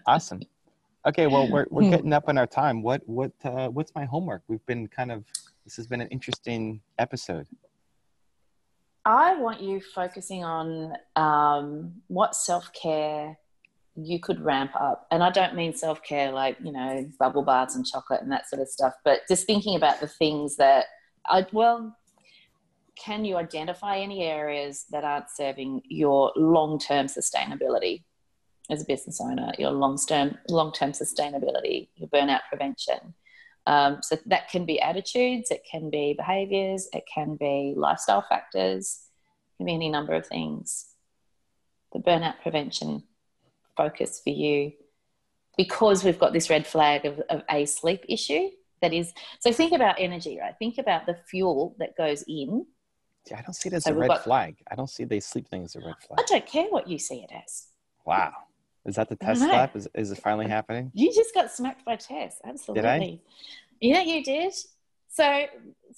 [0.06, 0.42] Awesome.
[1.06, 1.28] Okay.
[1.28, 1.92] Well, we're we're hmm.
[1.92, 2.82] getting up on our time.
[2.82, 4.42] What what uh, what's my homework?
[4.48, 5.24] We've been kind of.
[5.64, 7.48] This has been an interesting episode.
[9.06, 13.38] I want you focusing on um, what self care
[14.06, 15.08] you could ramp up.
[15.12, 18.50] And I don't mean self care like, you know, bubble baths and chocolate and that
[18.50, 20.86] sort of stuff, but just thinking about the things that
[21.26, 21.96] I, well,
[22.96, 28.04] can you identify any areas that aren't serving your long term sustainability
[28.70, 33.14] as a business owner, your long term long term sustainability, your burnout prevention?
[33.68, 39.02] Um, so that can be attitudes, it can be behaviors, it can be lifestyle factors,
[39.54, 40.88] it can be any number of things.
[41.94, 43.04] The burnout prevention
[43.76, 44.72] focus for you
[45.58, 48.50] because we've got this red flag of, of a sleep issue
[48.82, 52.66] that is so think about energy right think about the fuel that goes in
[53.30, 54.56] yeah, I don't see it as so a red got, flag.
[54.70, 56.20] I don't see the sleep thing as a red flag.
[56.20, 57.68] I don't care what you see it as.
[58.06, 58.34] Wow.
[58.86, 59.76] Is that the Tess slap?
[59.76, 60.92] Is, is it finally happening?
[60.96, 62.38] You just got smacked by Tess.
[62.44, 62.82] Absolutely.
[62.82, 63.20] Did I?
[63.80, 64.54] Yeah, you did.
[65.08, 65.46] So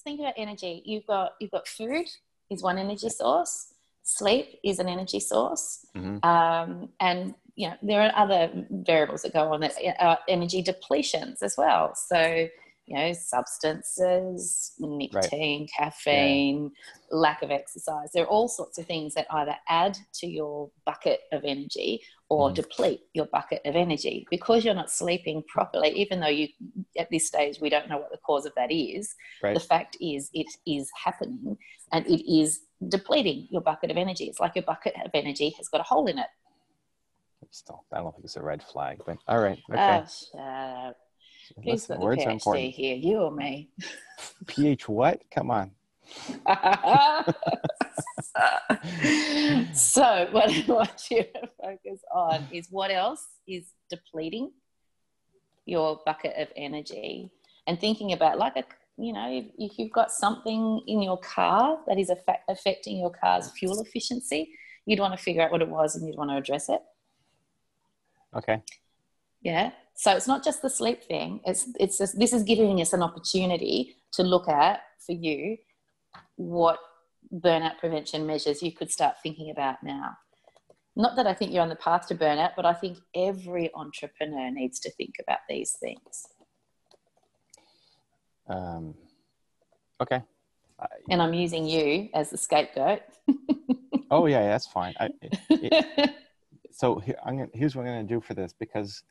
[0.04, 0.82] think about energy.
[0.86, 2.08] You've got you've got food
[2.50, 3.73] is one energy source.
[4.18, 5.86] Sleep is an energy source.
[5.95, 6.24] Mhm.
[6.24, 11.41] Um, and, you know, there are other variables that go on that are energy depletions
[11.41, 11.95] as well.
[11.95, 12.47] So,
[12.86, 16.72] you know, substances, nicotine, caffeine,
[17.12, 18.10] lack of exercise.
[18.14, 22.50] There are all sorts of things that either add to your bucket of energy or
[22.50, 22.56] Mhm.
[22.56, 26.50] deplete your bucket of energy because you're not sleeping properly, even though you,
[26.98, 29.16] at this stage, we don't know what the cause of that is.
[29.42, 29.54] Right.
[29.54, 31.58] The fact is, it is happening
[31.94, 34.26] and it is depleting your bucket of energy.
[34.26, 36.28] It's like your bucket of energy has got a hole in it.
[37.52, 39.60] Still, I don't think it's a red flag, but all right.
[39.72, 40.04] Okay.
[40.36, 40.94] Oh,
[41.56, 42.74] Who's Listen, words are important.
[42.74, 42.95] here?
[42.95, 43.70] You or me?
[44.47, 45.22] PH what?
[45.32, 45.72] Come on.
[49.74, 54.51] so what I want you to focus on is what else is depleting
[55.66, 57.32] your bucket of energy
[57.68, 58.64] and thinking about like a
[58.97, 63.10] you know if, if you've got something in your car that is affect, affecting your
[63.10, 64.51] car's fuel efficiency
[64.86, 66.82] you'd want to figure out what it was and you'd want to address it
[68.36, 68.62] Okay.
[69.41, 72.94] yeah so it's not just the sleep thing it's it's just this is giving us
[72.94, 75.58] an opportunity to look at for you
[76.36, 76.80] what
[77.34, 80.12] burnout prevention measures you could start thinking about now
[80.96, 84.52] not that i think you're on the path to burnout but i think every entrepreneur
[84.52, 86.28] needs to think about these things
[88.48, 88.94] Um,
[90.02, 90.22] okay.
[90.80, 93.02] I, and i'm using you as the scapegoat
[94.14, 94.94] oh yeah, that's fine.
[95.00, 96.12] I, it, it,
[96.72, 99.04] so here, I'm gonna, here's what I'm going to do for this because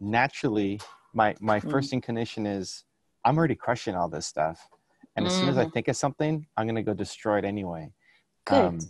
[0.00, 0.80] naturally
[1.14, 1.70] my my Mm.
[1.70, 2.84] first inclination is
[3.24, 4.68] I'm already crushing all this stuff,
[5.16, 5.72] and as soon as I Mhm.
[5.72, 7.92] think of something, I'm going to go destroy it anyway.
[8.44, 8.80] good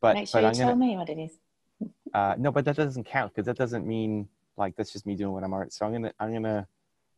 [0.00, 1.38] but make sure but you I'm tell gonna me what it is
[2.14, 5.32] uh, no, but that doesn't count because that doesn't mean like that's just me doing
[5.32, 5.70] what I'm already.
[5.70, 6.66] So I'm gonna I'm gonna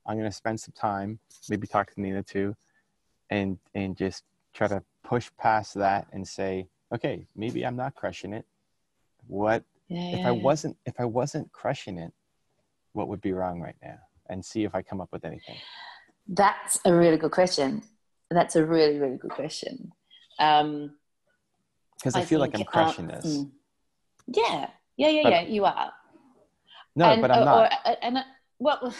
[0.06, 1.18] I'm gonna spend some time,
[1.48, 2.54] maybe talk to Nina too,
[3.30, 8.32] and and just try to push past that and say, okay, maybe I'm not crushing
[8.32, 8.44] it.
[9.26, 10.42] What yeah, if yeah, I yeah.
[10.42, 12.12] wasn't if I wasn't crushing it?
[12.92, 13.98] What would be wrong right now?
[14.28, 15.56] And see if I come up with anything.
[16.28, 17.82] That's a really good question.
[18.30, 19.92] That's a really, really good question.
[20.38, 20.94] Um,
[21.98, 23.44] Because I, feel like I'm uh, crushing this.
[24.26, 25.42] yeah, yeah, yeah, But- yeah.
[25.42, 25.92] You are.
[26.94, 27.72] No, and, but I'm or- not.
[27.86, 28.22] Or, and uh,
[28.58, 28.94] well,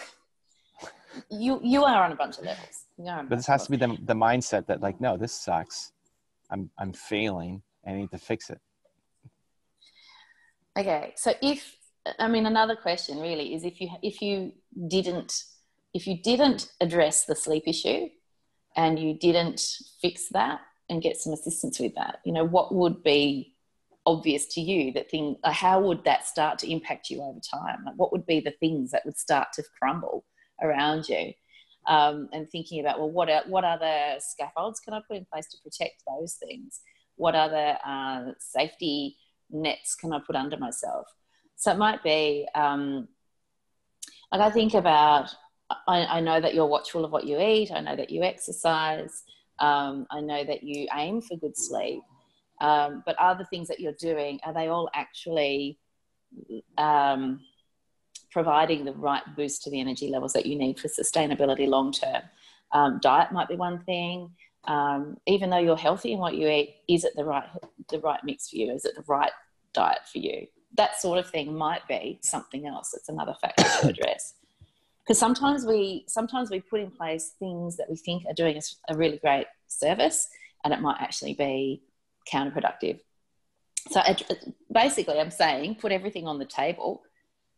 [1.30, 2.86] you you are on a bunch of levels.
[2.98, 5.16] You are on a but this has to be the, the mindset that like, no,
[5.18, 5.92] this sucks.
[6.50, 7.62] I'm I'm failing.
[7.86, 8.60] I need to fix it.
[10.78, 11.76] Okay, so if
[12.18, 14.52] I mean another question really is if you if you
[14.88, 15.44] didn't
[15.94, 18.08] if you didn't address the sleep issue
[18.76, 19.60] and you didn't
[20.00, 23.54] fix that and get some assistance with that, you know, what would be
[24.04, 27.84] obvious to you that thing how would that start to impact you over time?
[27.86, 30.24] Like what would be the things that would start to crumble
[30.60, 31.32] around you?
[31.88, 35.48] Um, and thinking about well what are, what other scaffolds can i put in place
[35.48, 36.80] to protect those things?
[37.16, 39.16] What other uh, safety
[39.50, 41.06] nets can i put under myself
[41.62, 43.06] so it might be um,
[44.32, 45.32] like i think about
[45.86, 47.70] I, I know that you're watchful of what you eat.
[47.72, 49.22] I know that you exercise.
[49.58, 52.02] Um, i know that you aim for good sleep.
[52.60, 55.78] Um, but are the things that you're doing are they all actually
[56.76, 57.40] um,
[58.30, 62.22] providing the right boost to the energy levels that you need for sustainability long term?
[62.72, 64.30] Um, diet might be one thing.
[64.64, 67.48] Um, even though you're healthy in what you eat is it the right
[67.88, 68.72] the right mix for you?
[68.72, 69.32] Is it the right
[69.72, 70.46] diet for you
[70.76, 74.34] that sort of thing might be something else that's another factor to address
[75.04, 78.76] because sometimes we sometimes we put in place things that we think are doing us
[78.88, 80.28] a really great service
[80.64, 81.82] and it might actually be
[82.32, 83.00] counterproductive.
[83.90, 84.00] So
[84.72, 87.02] basically, I'm saying put everything on the table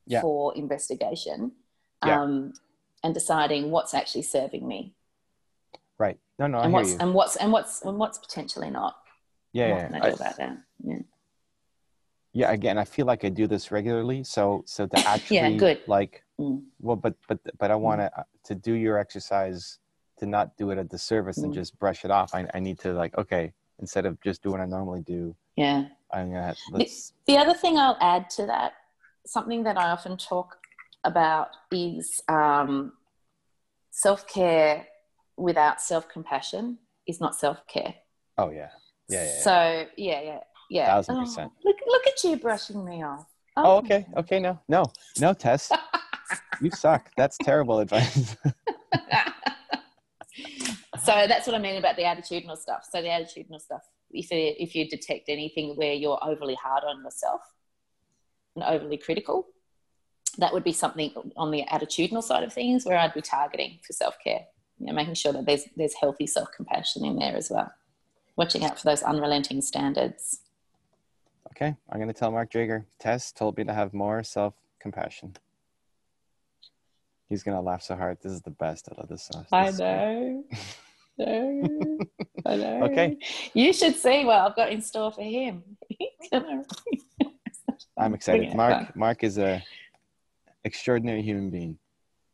[0.07, 0.23] Yeah.
[0.23, 1.53] for investigation
[2.05, 2.23] Yeah.
[2.23, 2.55] um,
[3.03, 4.95] and deciding what's actually serving me
[5.99, 6.19] Right.
[6.39, 8.97] No, no, I and what's and what's and what's and what's potentially not.
[9.53, 9.91] Yeah, yeah.
[9.93, 10.59] I I- about that?
[10.83, 10.99] Yeah.
[12.35, 15.81] Yeah again i feel like i do this regularly so so to actually yeah, good.
[15.87, 16.65] like Mm.
[16.81, 18.11] well but but but i want to
[18.43, 19.79] to do your exercise
[20.19, 21.55] to not do it a disservice and Mm.
[21.55, 24.61] just brush it off I, I need to like okay instead of just doing what
[24.63, 25.85] i normally do Yeah.
[26.13, 28.73] i'm gonna let's The other thing I'll add to that,
[29.27, 30.57] something that I often talk
[31.05, 32.93] about is um,
[33.91, 34.87] self care
[35.37, 37.95] without self compassion is not self care.
[38.39, 38.71] oh yeah
[39.09, 39.41] yeah, yeah.
[39.47, 39.55] So
[39.97, 40.41] yeah, yeah,
[40.71, 40.87] yeah.
[40.87, 41.53] Thousand Oh, percent.
[41.65, 43.27] look, look at you brushing me off.
[43.57, 43.77] oh, oh.
[43.79, 44.85] okay okay no no
[45.21, 45.71] no tess
[46.61, 48.37] you suck that's terrible advice
[51.05, 52.87] so that's what I mean about the attitudinal stuff.
[52.91, 57.03] So the attitudinal stuff, if it, if you detect anything where you're overly hard on
[57.05, 57.41] yourself
[58.57, 59.47] and overly critical,
[60.39, 63.93] that would be something on the attitudinal side of things where I'd be targeting for
[63.93, 64.47] self care.
[64.79, 67.71] You know, making sure that there's there's healthy self compassion in there as well.
[68.37, 70.41] Watching out for those unrelenting standards.
[71.57, 72.85] Okay, I'm gonna tell Mark Drager.
[72.99, 75.37] Tess told me to have more self-compassion.
[77.29, 78.19] He's gonna laugh so hard.
[78.21, 78.89] This is the best.
[78.91, 79.47] I love this song.
[79.53, 79.89] I This is great.
[79.89, 80.45] know.
[81.17, 81.99] No,
[82.45, 82.83] I know.
[82.87, 83.17] Okay.
[83.53, 85.63] You should see what I've got in store for him.
[87.97, 88.53] I'm excited.
[88.57, 88.97] Mark.
[88.97, 89.63] Mark is a
[90.65, 91.79] extraordinary human being.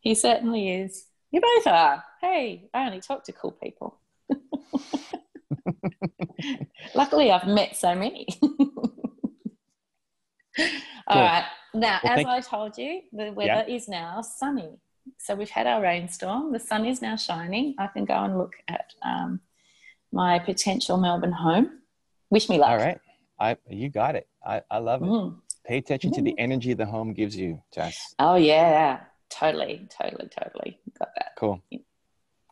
[0.00, 1.08] he certainly is.
[1.30, 2.02] You both are.
[2.22, 3.98] Hey, I only talk to cool people.
[6.94, 8.26] Luckily, I've met so many.
[11.06, 11.22] All Cool.
[11.22, 11.44] right.
[11.74, 14.78] Now, Well, as I told you, the weather is now sunny.
[15.18, 16.52] So we've had our rainstorm.
[16.52, 17.74] The sun is now shining.
[17.78, 19.40] I can go and look at um,
[20.12, 21.80] my potential Melbourne home.
[22.30, 22.70] Wish me luck.
[22.70, 22.98] All right.
[23.38, 24.28] I you got it.
[24.44, 25.06] I, I love it.
[25.06, 25.36] Mm.
[25.64, 28.14] Pay attention to the energy the home gives you, Jess.
[28.18, 29.00] Oh yeah,
[29.30, 30.78] totally, totally, totally.
[30.98, 31.32] Got that.
[31.38, 31.62] Cool.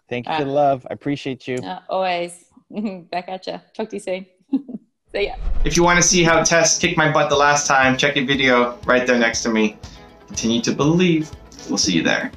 [0.08, 0.86] Thank you for the love.
[0.90, 1.58] I appreciate you.
[1.58, 2.44] Uh, always.
[3.10, 3.60] Back at you.
[3.74, 4.26] Talk to you soon.
[5.14, 5.34] See ya.
[5.64, 8.24] If you want to see how Tess kicked my butt the last time, check a
[8.24, 9.76] video right there next to me.
[10.26, 11.30] Continue to believe.
[11.68, 12.30] We'll see you there.